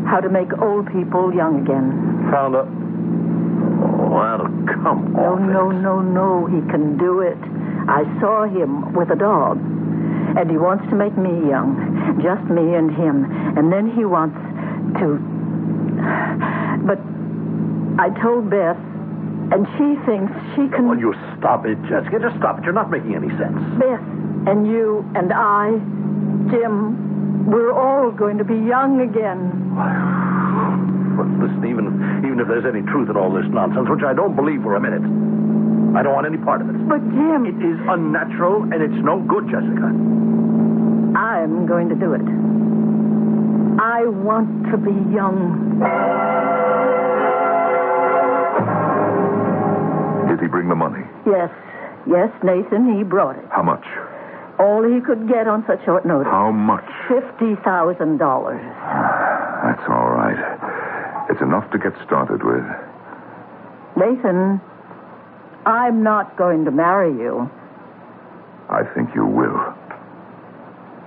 how 0.06 0.20
to 0.20 0.28
make 0.28 0.52
old 0.62 0.86
people 0.92 1.34
young 1.34 1.58
again. 1.66 2.30
Found 2.30 2.54
out? 2.54 2.68
Oh, 2.70 4.22
that'll 4.22 4.46
come 4.78 5.10
No, 5.14 5.34
off 5.34 5.40
no, 5.42 5.70
it. 5.70 5.74
no, 5.82 6.00
no. 6.02 6.46
He 6.46 6.60
can 6.70 6.96
do 6.98 7.18
it. 7.20 7.38
I 7.90 8.04
saw 8.20 8.44
him 8.46 8.92
with 8.94 9.10
a 9.10 9.16
dog. 9.16 9.58
And 10.38 10.48
he 10.50 10.56
wants 10.56 10.84
to 10.88 10.94
make 10.96 11.16
me 11.18 11.48
young. 11.50 11.76
Just 12.22 12.44
me 12.48 12.74
and 12.74 12.90
him. 12.94 13.24
And 13.58 13.70
then 13.72 13.90
he 13.90 14.04
wants 14.06 14.38
to. 14.98 15.18
But 16.86 16.98
I 18.00 18.08
told 18.20 18.50
Beth, 18.50 18.76
and 19.52 19.66
she 19.76 19.96
thinks 20.06 20.32
she 20.54 20.68
can. 20.74 20.88
Will 20.88 20.98
you 20.98 21.14
stop 21.38 21.66
it, 21.66 21.76
Jessica? 21.88 22.18
Just 22.18 22.36
stop 22.38 22.58
it. 22.58 22.64
You're 22.64 22.72
not 22.72 22.90
making 22.90 23.14
any 23.14 23.28
sense. 23.36 23.58
Beth 23.78 24.00
and 24.46 24.66
you 24.66 25.04
and 25.14 25.32
I, 25.32 25.70
Jim, 26.50 27.46
we're 27.46 27.72
all 27.72 28.10
going 28.10 28.38
to 28.38 28.44
be 28.44 28.54
young 28.54 29.00
again. 29.00 29.76
Listen, 31.38 31.66
even, 31.68 32.24
even 32.24 32.40
if 32.40 32.48
there's 32.48 32.64
any 32.64 32.82
truth 32.82 33.10
in 33.10 33.16
all 33.16 33.30
this 33.30 33.46
nonsense, 33.46 33.88
which 33.88 34.02
I 34.02 34.14
don't 34.14 34.34
believe 34.34 34.62
for 34.62 34.74
a 34.74 34.80
minute, 34.80 35.02
I 35.94 36.02
don't 36.02 36.14
want 36.14 36.26
any 36.26 36.38
part 36.38 36.62
of 36.62 36.70
it. 36.70 36.88
But, 36.88 37.04
Jim, 37.12 37.46
It 37.46 37.60
is 37.62 37.78
unnatural 37.86 38.62
and 38.72 38.80
it's 38.82 39.04
no 39.04 39.20
good, 39.20 39.46
Jessica. 39.50 39.92
I'm 41.14 41.66
going 41.66 41.88
to 41.90 41.94
do 41.94 42.14
it. 42.14 42.24
I 43.78 44.06
want 44.06 44.61
to 44.72 44.78
be 44.78 44.96
young. 45.12 45.76
Did 50.28 50.40
he 50.40 50.48
bring 50.48 50.68
the 50.70 50.74
money? 50.74 51.04
Yes, 51.26 51.52
yes, 52.08 52.32
Nathan, 52.42 52.96
he 52.96 53.04
brought 53.04 53.36
it. 53.36 53.44
How 53.52 53.62
much? 53.62 53.84
All 54.58 54.82
he 54.82 55.00
could 55.04 55.28
get 55.28 55.46
on 55.46 55.62
such 55.66 55.84
short 55.84 56.06
notice. 56.06 56.30
How 56.32 56.50
much? 56.50 56.88
Fifty 57.06 57.54
thousand 57.62 58.16
dollars. 58.16 58.62
That's 59.62 59.84
all 59.92 60.08
right. 60.08 60.40
It's 61.28 61.42
enough 61.42 61.70
to 61.72 61.78
get 61.78 61.92
started 62.06 62.42
with. 62.42 62.64
Nathan, 63.96 64.58
I'm 65.66 66.02
not 66.02 66.36
going 66.38 66.64
to 66.64 66.70
marry 66.70 67.12
you. 67.12 67.50
I 68.70 68.84
think 68.94 69.10
you 69.14 69.26
will. 69.26 69.60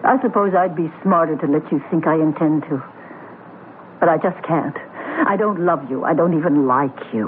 I 0.06 0.22
suppose 0.22 0.54
I'd 0.54 0.76
be 0.76 0.92
smarter 1.02 1.36
to 1.36 1.48
let 1.48 1.66
you 1.72 1.82
think 1.90 2.06
I 2.06 2.14
intend 2.14 2.62
to. 2.70 2.95
But 4.06 4.12
I 4.12 4.18
just 4.22 4.46
can't. 4.46 4.78
I 5.26 5.36
don't 5.36 5.66
love 5.66 5.90
you. 5.90 6.04
I 6.04 6.14
don't 6.14 6.38
even 6.38 6.68
like 6.68 6.94
you. 7.12 7.26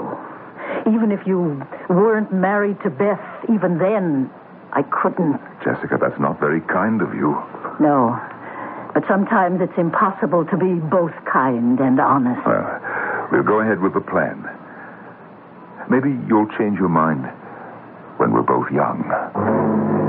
Even 0.86 1.10
if 1.10 1.26
you 1.26 1.60
weren't 1.90 2.32
married 2.32 2.76
to 2.84 2.90
Beth, 2.90 3.18
even 3.52 3.78
then, 3.78 4.30
I 4.72 4.82
couldn't. 4.86 5.40
Jessica, 5.64 5.98
that's 6.00 6.20
not 6.20 6.38
very 6.38 6.60
kind 6.60 7.02
of 7.02 7.12
you. 7.14 7.34
No. 7.80 8.14
But 8.94 9.02
sometimes 9.08 9.58
it's 9.60 9.76
impossible 9.76 10.44
to 10.46 10.56
be 10.56 10.74
both 10.74 11.10
kind 11.26 11.80
and 11.80 11.98
honest. 11.98 12.46
Well, 12.46 13.26
we'll 13.32 13.42
go 13.42 13.58
ahead 13.58 13.80
with 13.80 13.94
the 13.94 14.00
plan. 14.00 14.38
Maybe 15.90 16.14
you'll 16.28 16.46
change 16.58 16.78
your 16.78 16.90
mind 16.94 17.26
when 18.18 18.30
we're 18.30 18.46
both 18.46 18.70
young. 18.70 20.07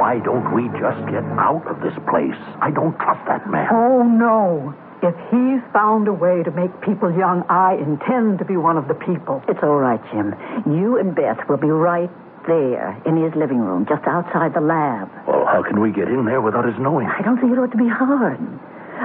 Why 0.00 0.16
don't 0.18 0.56
we 0.56 0.64
just 0.80 0.96
get 1.12 1.20
out 1.36 1.60
of 1.68 1.84
this 1.84 1.92
place? 2.08 2.40
I 2.64 2.72
don't 2.72 2.96
trust 2.96 3.20
that 3.28 3.44
man. 3.52 3.68
Oh, 3.68 4.00
no. 4.00 4.72
If 5.04 5.12
he's 5.28 5.60
found 5.76 6.08
a 6.08 6.12
way 6.16 6.42
to 6.42 6.50
make 6.52 6.72
people 6.80 7.12
young, 7.12 7.44
I 7.52 7.76
intend 7.76 8.38
to 8.38 8.46
be 8.46 8.56
one 8.56 8.78
of 8.80 8.88
the 8.88 8.96
people. 8.96 9.44
It's 9.46 9.60
all 9.62 9.76
right, 9.76 10.00
Jim. 10.08 10.32
You 10.64 10.96
and 10.96 11.14
Beth 11.14 11.44
will 11.50 11.60
be 11.60 11.68
right 11.68 12.08
there 12.48 12.96
in 13.04 13.20
his 13.20 13.36
living 13.36 13.60
room, 13.60 13.84
just 13.84 14.00
outside 14.08 14.54
the 14.56 14.64
lab. 14.64 15.12
Well, 15.28 15.44
how 15.44 15.62
can 15.62 15.84
we 15.84 15.92
get 15.92 16.08
in 16.08 16.24
there 16.24 16.40
without 16.40 16.64
his 16.64 16.80
knowing? 16.80 17.04
I 17.04 17.20
don't 17.20 17.36
think 17.36 17.52
it 17.52 17.58
ought 17.60 17.70
to 17.70 17.76
be 17.76 17.92
hard. 17.92 18.40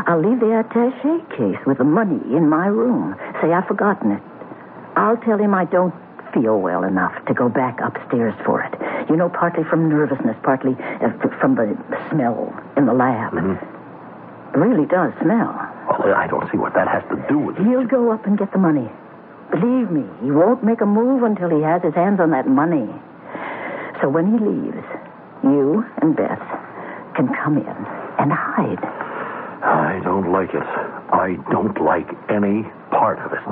I'll 0.07 0.23
leave 0.23 0.39
the 0.39 0.63
attache 0.63 1.27
case 1.35 1.59
with 1.67 1.77
the 1.77 1.83
money 1.83 2.23
in 2.31 2.47
my 2.47 2.67
room. 2.67 3.19
Say 3.43 3.51
I've 3.51 3.67
forgotten 3.67 4.11
it. 4.15 4.23
I'll 4.95 5.17
tell 5.17 5.37
him 5.37 5.53
I 5.53 5.65
don't 5.65 5.93
feel 6.33 6.59
well 6.59 6.83
enough 6.83 7.13
to 7.27 7.33
go 7.33 7.49
back 7.49 7.79
upstairs 7.83 8.35
for 8.45 8.63
it. 8.63 8.74
You 9.09 9.15
know, 9.15 9.29
partly 9.29 9.63
from 9.63 9.89
nervousness, 9.89 10.35
partly 10.43 10.73
uh, 11.01 11.11
from 11.39 11.55
the 11.55 11.77
smell 12.09 12.53
in 12.75 12.85
the 12.85 12.93
lab. 12.93 13.33
It 13.37 14.57
really 14.57 14.87
does 14.87 15.13
smell. 15.21 15.53
Well, 15.99 16.15
I 16.15 16.27
don't 16.27 16.49
see 16.51 16.57
what 16.57 16.73
that 16.73 16.87
has 16.87 17.03
to 17.09 17.17
do 17.29 17.37
with 17.37 17.57
it. 17.57 17.65
He'll 17.67 17.85
go 17.85 18.11
up 18.11 18.25
and 18.25 18.37
get 18.37 18.51
the 18.51 18.57
money. 18.57 18.89
Believe 19.51 19.91
me, 19.91 20.03
he 20.23 20.31
won't 20.31 20.63
make 20.63 20.81
a 20.81 20.85
move 20.85 21.23
until 21.23 21.49
he 21.49 21.61
has 21.61 21.83
his 21.83 21.93
hands 21.93 22.19
on 22.19 22.31
that 22.31 22.47
money. 22.47 22.89
So 24.01 24.09
when 24.09 24.25
he 24.33 24.39
leaves, 24.43 24.83
you 25.43 25.85
and 26.01 26.15
Beth 26.15 26.41
can 27.15 27.29
come 27.43 27.57
in 27.57 27.77
and 28.17 28.31
hide. 28.33 28.83
I 29.63 30.01
don't 30.03 30.31
like 30.31 30.49
it. 30.53 30.63
I 31.13 31.37
don't 31.51 31.79
like 31.81 32.07
any 32.29 32.63
part 32.91 33.19
of 33.19 33.33
it. 33.33 33.43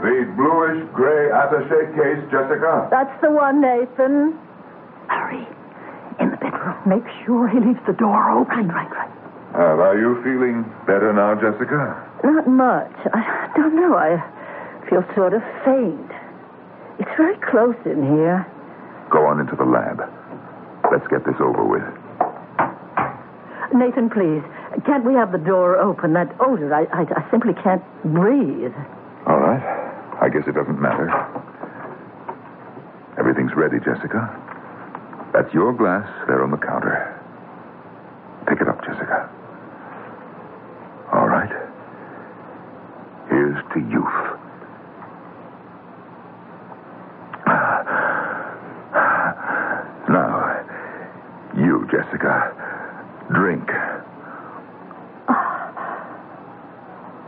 The 0.00 0.24
bluish 0.32 0.80
gray 0.96 1.28
attache 1.28 1.92
case, 1.92 2.22
Jessica. 2.32 2.88
That's 2.90 3.12
the 3.20 3.30
one, 3.30 3.60
Nathan. 3.60 4.32
Hurry. 5.08 5.44
In 6.18 6.30
the 6.30 6.36
bedroom. 6.40 6.76
Make 6.88 7.04
sure 7.24 7.48
he 7.48 7.60
leaves 7.60 7.80
the 7.86 7.92
door 7.92 8.30
open. 8.30 8.68
Right, 8.68 8.88
right, 8.88 9.08
right. 9.08 9.12
Uh, 9.52 9.76
are 9.82 9.98
you 9.98 10.16
feeling 10.22 10.64
better 10.86 11.12
now, 11.12 11.34
Jessica? 11.34 12.00
Not 12.24 12.48
much. 12.48 12.92
I 13.12 13.50
don't 13.56 13.76
know. 13.76 13.96
I 13.96 14.16
feel 14.88 15.04
sort 15.14 15.34
of 15.34 15.42
faint. 15.64 16.10
It's 16.98 17.10
very 17.16 17.36
close 17.50 17.76
in 17.84 18.00
here. 18.00 18.46
Go 19.10 19.26
on 19.26 19.40
into 19.40 19.56
the 19.56 19.64
lab. 19.64 20.00
Let's 20.90 21.06
get 21.08 21.24
this 21.26 21.36
over 21.40 21.64
with. 21.64 21.84
Nathan, 23.74 24.08
please. 24.08 24.42
Can't 24.86 25.04
we 25.04 25.14
have 25.14 25.32
the 25.32 25.38
door 25.38 25.76
open? 25.76 26.12
That 26.14 26.34
odor, 26.40 26.72
I, 26.74 26.84
I, 26.92 27.02
I 27.04 27.30
simply 27.30 27.52
can't 27.62 27.82
breathe. 28.02 28.72
All 29.26 29.38
right. 29.40 29.79
I 30.20 30.28
guess 30.28 30.42
it 30.46 30.54
doesn't 30.54 30.80
matter. 30.80 31.08
Everything's 33.18 33.54
ready, 33.54 33.78
Jessica. 33.78 34.28
That's 35.32 35.52
your 35.54 35.72
glass 35.72 36.08
there 36.26 36.42
on 36.42 36.50
the 36.50 36.56
counter. 36.58 37.16
Pick 38.46 38.60
it 38.60 38.68
up, 38.68 38.84
Jessica. 38.84 39.30
All 41.12 41.26
right. 41.28 41.50
Here's 43.28 43.62
to 43.74 43.80
youth. 43.80 44.40
Now, 50.10 50.66
you, 51.56 51.86
Jessica, 51.90 52.52
drink. 53.32 53.68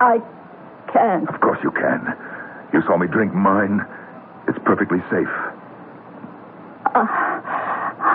I 0.00 0.18
can't. 0.92 1.28
Of 1.28 1.40
course 1.40 1.60
you 1.62 1.70
can. 1.70 2.16
You 2.72 2.82
saw 2.86 2.96
me 2.96 3.06
drink 3.06 3.32
mine. 3.52 3.84
It's 4.48 4.58
perfectly 4.64 4.98
safe. 5.10 5.32
Uh, 6.94 7.06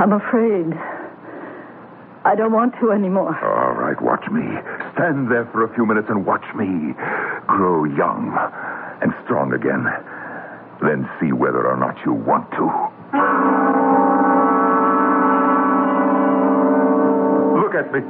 I'm 0.01 0.13
afraid. 0.13 0.73
I 2.25 2.35
don't 2.35 2.51
want 2.51 2.73
to 2.81 2.91
anymore. 2.91 3.37
All 3.45 3.73
right, 3.73 3.99
watch 4.01 4.25
me. 4.31 4.43
Stand 4.93 5.31
there 5.31 5.47
for 5.53 5.63
a 5.63 5.73
few 5.75 5.85
minutes 5.85 6.07
and 6.09 6.25
watch 6.25 6.43
me 6.55 6.93
grow 7.47 7.85
young 7.85 8.35
and 9.01 9.13
strong 9.23 9.53
again. 9.53 9.85
Then 10.81 11.07
see 11.21 11.31
whether 11.31 11.65
or 11.65 11.77
not 11.77 11.95
you 12.05 12.13
want 12.13 12.49
to. 12.57 12.65
Look 17.61 17.75
at 17.77 17.93
me. 17.93 18.01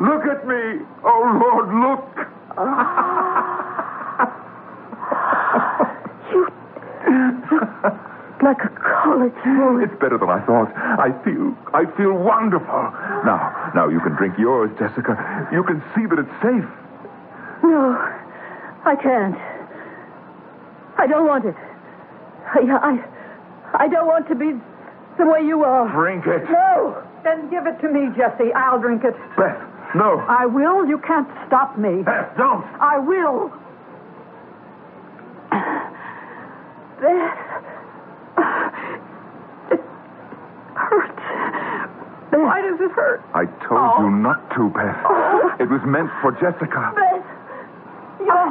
Look 0.00 0.24
at 0.24 0.46
me. 0.48 0.84
Oh, 1.04 1.22
Lord, 1.38 1.68
look. 1.84 3.36
boy. 9.28 9.84
It's 9.84 10.00
better 10.00 10.16
than 10.18 10.30
I 10.30 10.40
thought. 10.46 10.72
I 10.74 11.12
feel, 11.24 11.52
I 11.74 11.84
feel 11.96 12.14
wonderful. 12.16 12.82
Now, 13.24 13.70
now 13.74 13.88
you 13.88 14.00
can 14.00 14.16
drink 14.16 14.38
yours, 14.38 14.70
Jessica. 14.78 15.48
You 15.52 15.62
can 15.64 15.82
see 15.94 16.06
that 16.06 16.18
it's 16.18 16.36
safe. 16.40 16.68
No, 17.62 17.92
I 18.86 18.96
can't. 18.96 19.36
I 20.98 21.06
don't 21.06 21.26
want 21.26 21.44
it. 21.44 21.54
I, 22.46 22.60
I, 22.66 23.84
I 23.84 23.88
don't 23.88 24.06
want 24.06 24.28
to 24.28 24.34
be 24.34 24.52
the 25.18 25.26
way 25.26 25.40
you 25.44 25.64
are. 25.64 25.88
Drink 25.92 26.26
it. 26.26 26.48
No. 26.50 27.02
Then 27.22 27.50
give 27.50 27.66
it 27.66 27.78
to 27.82 27.88
me, 27.92 28.08
Jesse. 28.16 28.52
I'll 28.56 28.80
drink 28.80 29.04
it. 29.04 29.14
Beth, 29.36 29.60
No. 29.94 30.24
I 30.28 30.46
will. 30.46 30.86
You 30.88 30.98
can't 31.06 31.28
stop 31.46 31.78
me. 31.78 32.02
Beth, 32.02 32.34
don't. 32.36 32.64
I 32.80 32.98
will. 32.98 33.52
Beth. 37.00 37.38
It 39.70 39.80
hurts. 40.74 41.22
Oh. 42.40 42.44
Why 42.46 42.62
does 42.62 42.80
it 42.80 42.90
hurt? 42.92 43.20
I 43.34 43.44
told 43.68 43.80
Oh. 43.80 44.00
you 44.00 44.10
not 44.10 44.48
to, 44.56 44.70
Beth. 44.70 44.96
Oh. 45.04 45.54
It 45.60 45.68
was 45.68 45.80
meant 45.84 46.08
for 46.22 46.32
Jessica. 46.32 46.92
Beth. 46.96 47.24
Oh, 48.22 48.48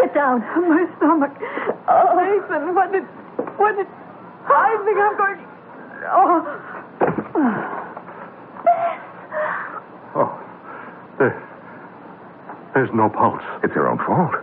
Sit 0.00 0.14
down. 0.14 0.40
my 0.68 0.86
stomach. 0.96 1.32
Oh, 1.88 2.16
Nathan, 2.16 2.74
what 2.74 2.92
did, 2.92 3.02
what 3.56 3.76
did, 3.76 3.86
I 4.48 4.76
think 4.84 4.98
I'm 4.98 5.16
going, 5.16 5.40
oh. 6.08 6.44
Beth. 8.64 9.02
Oh. 10.14 10.32
There, 11.18 11.34
there's 12.74 12.90
no 12.94 13.08
pulse. 13.08 13.42
It's 13.64 13.74
her 13.74 13.88
own 13.88 13.98
fault. 13.98 14.34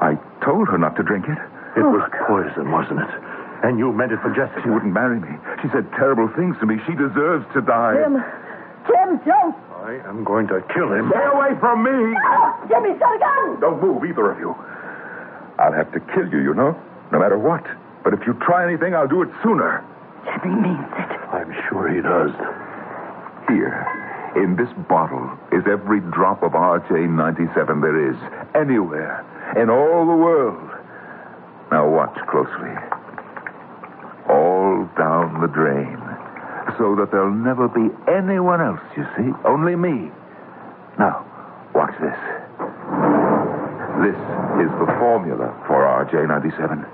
I 0.00 0.16
told 0.44 0.68
her 0.68 0.78
not 0.78 0.96
to 0.96 1.02
drink 1.02 1.24
it. 1.28 1.38
It 1.76 1.82
oh, 1.82 1.90
was 1.90 2.10
poison, 2.28 2.70
wasn't 2.70 3.00
it? 3.00 3.10
And 3.64 3.78
you 3.80 3.90
meant 3.96 4.12
it 4.12 4.20
for 4.20 4.28
Jessica. 4.28 4.60
She 4.60 4.68
wouldn't 4.68 4.92
marry 4.92 5.16
me. 5.18 5.32
She 5.64 5.72
said 5.72 5.88
terrible 5.96 6.28
things 6.36 6.52
to 6.60 6.66
me. 6.68 6.76
She 6.84 6.92
deserves 6.92 7.48
to 7.56 7.64
die. 7.64 7.96
Jim. 7.96 8.20
Jim, 8.84 9.10
don't. 9.24 9.56
I 9.80 10.04
am 10.04 10.20
going 10.24 10.48
to 10.48 10.60
kill 10.68 10.92
him. 10.92 11.08
Stay 11.08 11.24
away 11.32 11.56
from 11.60 11.80
me! 11.80 11.92
No! 11.92 12.68
Jimmy, 12.68 12.92
shut 13.00 13.08
a 13.08 13.18
gun. 13.18 13.60
Don't 13.60 13.80
move, 13.80 14.04
either 14.04 14.32
of 14.32 14.38
you. 14.38 14.52
I'll 15.58 15.72
have 15.72 15.92
to 15.92 16.00
kill 16.12 16.28
you, 16.28 16.40
you 16.40 16.52
know, 16.52 16.76
no 17.12 17.18
matter 17.18 17.38
what. 17.38 17.64
But 18.02 18.12
if 18.12 18.20
you 18.26 18.34
try 18.44 18.68
anything, 18.68 18.94
I'll 18.94 19.08
do 19.08 19.22
it 19.22 19.28
sooner. 19.42 19.80
Jimmy 20.24 20.56
means 20.60 20.88
it. 21.00 21.12
I'm 21.32 21.52
sure 21.68 21.88
he 21.88 22.00
does. 22.04 22.32
Here, 23.48 23.80
in 24.36 24.56
this 24.56 24.72
bottle, 24.88 25.24
is 25.52 25.64
every 25.64 26.00
drop 26.12 26.42
of 26.42 26.52
RJ97 26.52 27.80
there 27.80 28.12
is, 28.12 28.16
anywhere, 28.54 29.24
in 29.56 29.70
all 29.70 30.04
the 30.04 30.16
world. 30.16 30.68
Now 31.72 31.88
watch 31.88 32.16
closely. 32.28 32.72
Down 34.96 35.40
the 35.40 35.48
drain. 35.48 35.98
So 36.78 36.94
that 36.96 37.10
there'll 37.10 37.34
never 37.34 37.68
be 37.68 37.90
anyone 38.08 38.60
else, 38.60 38.80
you 38.96 39.04
see? 39.16 39.30
Only 39.44 39.76
me. 39.76 40.10
Now, 40.98 41.26
watch 41.74 41.94
this. 42.00 42.16
This 44.02 44.18
is 44.62 44.70
the 44.78 44.88
formula 44.98 45.52
for 45.66 45.82
RJ97. 45.82 46.86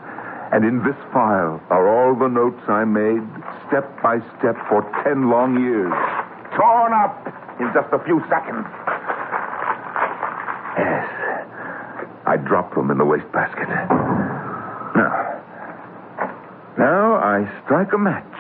And 0.53 0.65
in 0.65 0.83
this 0.83 0.97
file 1.13 1.63
are 1.71 1.87
all 1.87 2.15
the 2.19 2.29
notes 2.29 2.61
I 2.69 2.85
made, 2.85 3.23
step 3.69 3.87
by 4.03 4.19
step, 4.39 4.57
for 4.69 4.83
ten 5.05 5.31
long 5.31 5.61
years. 5.63 5.93
Torn 6.57 6.93
up 6.93 7.15
in 7.61 7.71
just 7.73 7.93
a 7.93 8.03
few 8.05 8.21
seconds. 8.29 8.67
Yes. 10.77 11.07
I 12.27 12.37
dropped 12.37 12.75
them 12.75 12.91
in 12.91 12.99
the 12.99 13.05
wastebasket. 13.05 13.69
I 17.41 17.49
strike 17.65 17.93
a 17.95 17.99
match. 17.99 18.27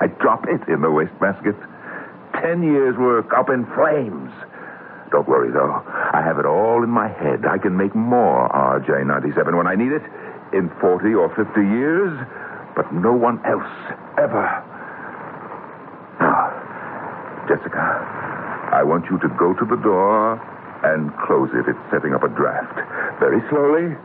I 0.00 0.06
drop 0.22 0.46
it 0.46 0.62
in 0.70 0.80
the 0.80 0.90
wastebasket. 0.90 1.56
Ten 2.38 2.62
years' 2.62 2.96
work 2.96 3.32
up 3.34 3.50
in 3.50 3.66
flames. 3.74 4.30
Don't 5.10 5.26
worry, 5.26 5.50
though. 5.50 5.82
I 6.14 6.22
have 6.22 6.38
it 6.38 6.46
all 6.46 6.84
in 6.84 6.90
my 6.90 7.08
head. 7.08 7.44
I 7.44 7.58
can 7.58 7.76
make 7.76 7.92
more 7.96 8.48
RJ97 8.50 9.56
when 9.56 9.66
I 9.66 9.74
need 9.74 9.90
it 9.90 10.02
in 10.54 10.70
40 10.80 11.12
or 11.14 11.28
50 11.34 11.58
years, 11.58 12.14
but 12.76 12.92
no 12.94 13.12
one 13.12 13.44
else 13.44 13.66
ever. 14.16 14.46
Now, 16.20 16.54
Jessica, 17.50 17.98
I 18.70 18.84
want 18.84 19.10
you 19.10 19.18
to 19.18 19.28
go 19.34 19.54
to 19.54 19.64
the 19.66 19.76
door 19.82 20.38
and 20.86 21.10
close 21.26 21.50
it. 21.52 21.66
It's 21.68 21.90
setting 21.90 22.14
up 22.14 22.22
a 22.22 22.28
draft. 22.28 22.78
Very 23.18 23.42
slowly. 23.50 23.96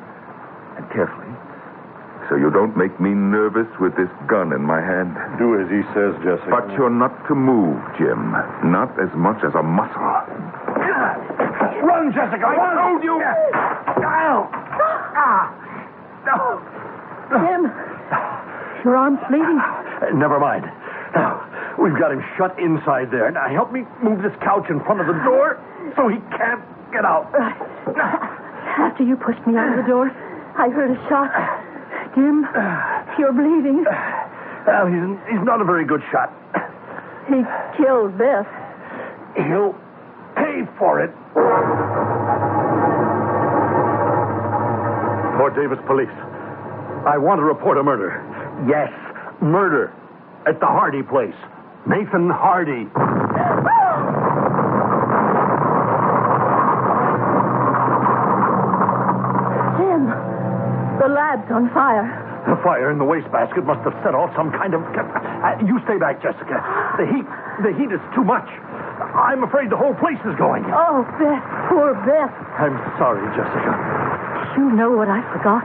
So 2.29 2.35
you 2.35 2.51
don't 2.51 2.75
make 2.75 2.99
me 2.99 3.15
nervous 3.15 3.67
with 3.79 3.95
this 3.95 4.11
gun 4.27 4.51
in 4.51 4.61
my 4.61 4.83
hand. 4.83 5.15
Do 5.39 5.55
as 5.55 5.71
he 5.71 5.79
says, 5.95 6.11
Jessica. 6.19 6.51
But 6.51 6.67
you're 6.75 6.91
not 6.91 7.15
to 7.31 7.35
move, 7.35 7.79
Jim. 7.95 8.35
Not 8.67 8.91
as 8.99 9.07
much 9.15 9.39
as 9.47 9.55
a 9.55 9.63
muscle. 9.63 9.95
Run, 11.87 12.11
Jessica, 12.11 12.43
I 12.43 12.55
told 12.75 12.99
you. 12.99 13.15
Jim, 17.31 17.71
your 18.83 18.95
arm's 18.95 19.19
bleeding. 19.31 19.59
Uh, 19.59 20.11
never 20.11 20.39
mind. 20.39 20.67
Now, 21.15 21.47
we've 21.79 21.97
got 21.97 22.11
him 22.11 22.19
shut 22.35 22.59
inside 22.59 23.07
there. 23.09 23.31
Now, 23.31 23.47
help 23.47 23.71
me 23.71 23.87
move 24.03 24.21
this 24.21 24.35
couch 24.43 24.67
in 24.69 24.83
front 24.83 24.99
of 24.99 25.07
the 25.07 25.15
door 25.23 25.63
so 25.95 26.09
he 26.11 26.19
can't 26.35 26.63
get 26.91 27.05
out. 27.05 27.31
After 28.77 29.03
you 29.03 29.15
pushed 29.15 29.47
me 29.47 29.55
out 29.55 29.71
of 29.71 29.77
the 29.79 29.87
door, 29.87 30.11
I 30.59 30.67
heard 30.69 30.91
a 30.91 30.99
shot. 31.07 31.31
Jim, 32.17 32.47
you're 33.19 33.31
bleeding. 33.31 33.85
Well, 34.65 34.87
he's, 34.87 35.05
he's 35.29 35.45
not 35.45 35.61
a 35.61 35.65
very 35.65 35.85
good 35.85 36.01
shot. 36.11 36.33
He 37.29 37.43
killed 37.77 38.17
Beth. 38.17 38.47
He'll 39.35 39.75
pay 40.35 40.65
for 40.79 40.99
it. 40.99 41.13
Fort 45.37 45.55
Davis 45.55 45.77
Police. 45.85 46.09
I 47.05 47.19
want 47.19 47.37
to 47.37 47.43
report 47.43 47.77
a 47.77 47.83
murder. 47.83 48.17
Yes, 48.67 48.89
murder. 49.39 49.93
At 50.47 50.59
the 50.59 50.65
Hardy 50.65 51.03
place. 51.03 51.35
Nathan 51.85 52.31
Hardy. 52.31 52.89
Jim, 59.77 60.09
the 61.07 61.15
lab's 61.15 61.47
on 61.47 61.71
fire. 61.71 62.03
The 62.51 62.59
fire 62.59 62.91
in 62.91 62.99
the 62.99 63.07
wastebasket 63.07 63.63
must 63.63 63.79
have 63.87 63.95
set 64.03 64.11
off 64.11 64.27
some 64.35 64.51
kind 64.51 64.75
of. 64.75 64.83
Uh, 64.83 65.55
you 65.63 65.79
stay 65.87 65.95
back, 65.95 66.19
Jessica. 66.19 66.59
The 66.99 67.07
heat, 67.07 67.27
the 67.63 67.71
heat 67.71 67.91
is 67.95 68.03
too 68.11 68.27
much. 68.27 68.47
I'm 69.15 69.43
afraid 69.43 69.71
the 69.71 69.79
whole 69.79 69.95
place 69.95 70.19
is 70.27 70.35
going. 70.35 70.67
Oh, 70.67 71.07
Beth, 71.15 71.43
poor 71.71 71.95
Beth. 72.03 72.31
I'm 72.59 72.75
sorry, 72.99 73.23
Jessica. 73.39 73.71
You 74.59 74.67
know 74.75 74.91
what 74.91 75.07
I 75.07 75.23
forgot? 75.31 75.63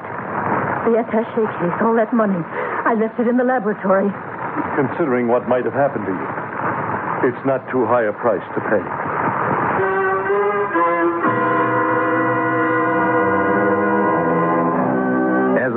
The 0.87 1.03
attache 1.03 1.47
case, 1.59 1.77
all 1.83 1.99
that 1.99 2.15
money. 2.15 2.39
I 2.87 2.95
left 2.95 3.19
it 3.19 3.27
in 3.27 3.35
the 3.35 3.47
laboratory. 3.47 4.11
Considering 4.79 5.27
what 5.27 5.49
might 5.51 5.67
have 5.67 5.75
happened 5.75 6.07
to 6.07 6.15
you, 6.15 6.29
it's 7.31 7.43
not 7.47 7.67
too 7.71 7.83
high 7.87 8.07
a 8.07 8.15
price 8.15 8.45
to 8.55 8.61
pay. 8.71 9.12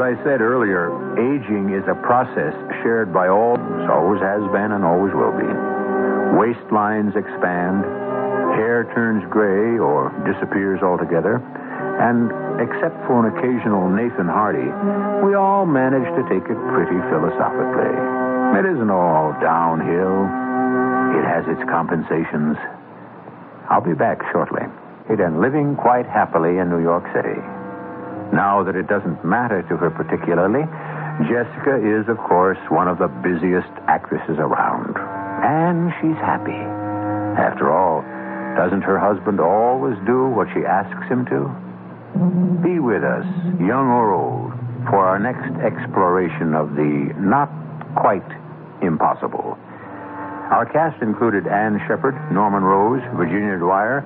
I 0.06 0.14
said 0.22 0.38
earlier, 0.38 0.94
aging 1.18 1.74
is 1.74 1.82
a 1.90 1.98
process 2.06 2.54
shared 2.86 3.10
by 3.10 3.26
all, 3.26 3.58
always 3.90 4.22
has 4.22 4.46
been 4.54 4.70
and 4.70 4.86
always 4.86 5.10
will 5.18 5.34
be. 5.34 5.50
Waistlines 6.38 7.18
expand, 7.18 7.82
hair 8.54 8.86
turns 8.94 9.26
gray 9.34 9.82
or 9.82 10.14
disappears 10.22 10.86
altogether, 10.86 11.42
and 11.98 12.30
except 12.62 12.94
for 13.10 13.26
an 13.26 13.34
occasional 13.34 13.90
Nathan 13.90 14.30
Hardy, 14.30 14.70
we 15.26 15.34
all 15.34 15.66
manage 15.66 16.06
to 16.14 16.22
take 16.30 16.46
it 16.54 16.60
pretty 16.70 17.02
philosophically. 17.10 17.90
It 18.62 18.66
isn't 18.78 18.94
all 18.94 19.34
downhill. 19.42 20.30
It 21.18 21.26
has 21.26 21.50
its 21.50 21.66
compensations. 21.66 22.62
I'll 23.74 23.82
be 23.82 23.98
back 23.98 24.22
shortly. 24.30 24.70
And 25.10 25.42
living 25.42 25.76
quite 25.76 26.06
happily 26.06 26.62
in 26.62 26.70
New 26.70 26.86
York 26.86 27.10
City. 27.10 27.42
Now 28.34 28.64
that 28.64 28.76
it 28.76 28.88
doesn't 28.88 29.24
matter 29.26 29.62
to 29.62 29.78
her 29.78 29.90
particularly, 29.90 30.66
Jessica 31.30 31.78
is, 31.80 32.08
of 32.10 32.18
course, 32.18 32.60
one 32.70 32.88
of 32.88 32.98
the 32.98 33.08
busiest 33.22 33.72
actresses 33.88 34.38
around. 34.38 34.98
And 35.44 35.94
she's 36.02 36.20
happy. 36.20 36.60
After 37.38 37.72
all, 37.72 38.02
doesn't 38.56 38.82
her 38.82 39.00
husband 39.00 39.40
always 39.40 39.96
do 40.06 40.28
what 40.32 40.48
she 40.56 40.66
asks 40.66 41.08
him 41.08 41.26
to? 41.28 41.52
Be 42.64 42.80
with 42.80 43.04
us, 43.04 43.28
young 43.60 43.92
or 43.92 44.16
old, 44.16 44.54
for 44.90 45.04
our 45.04 45.20
next 45.20 45.52
exploration 45.60 46.56
of 46.56 46.76
the 46.76 47.14
not 47.20 47.52
quite 47.96 48.26
impossible. 48.82 49.58
Our 50.52 50.70
cast 50.72 51.02
included 51.02 51.48
Ann 51.48 51.82
Shepherd, 51.88 52.16
Norman 52.32 52.64
Rose, 52.64 53.02
Virginia 53.18 53.58
Dwyer, 53.58 54.06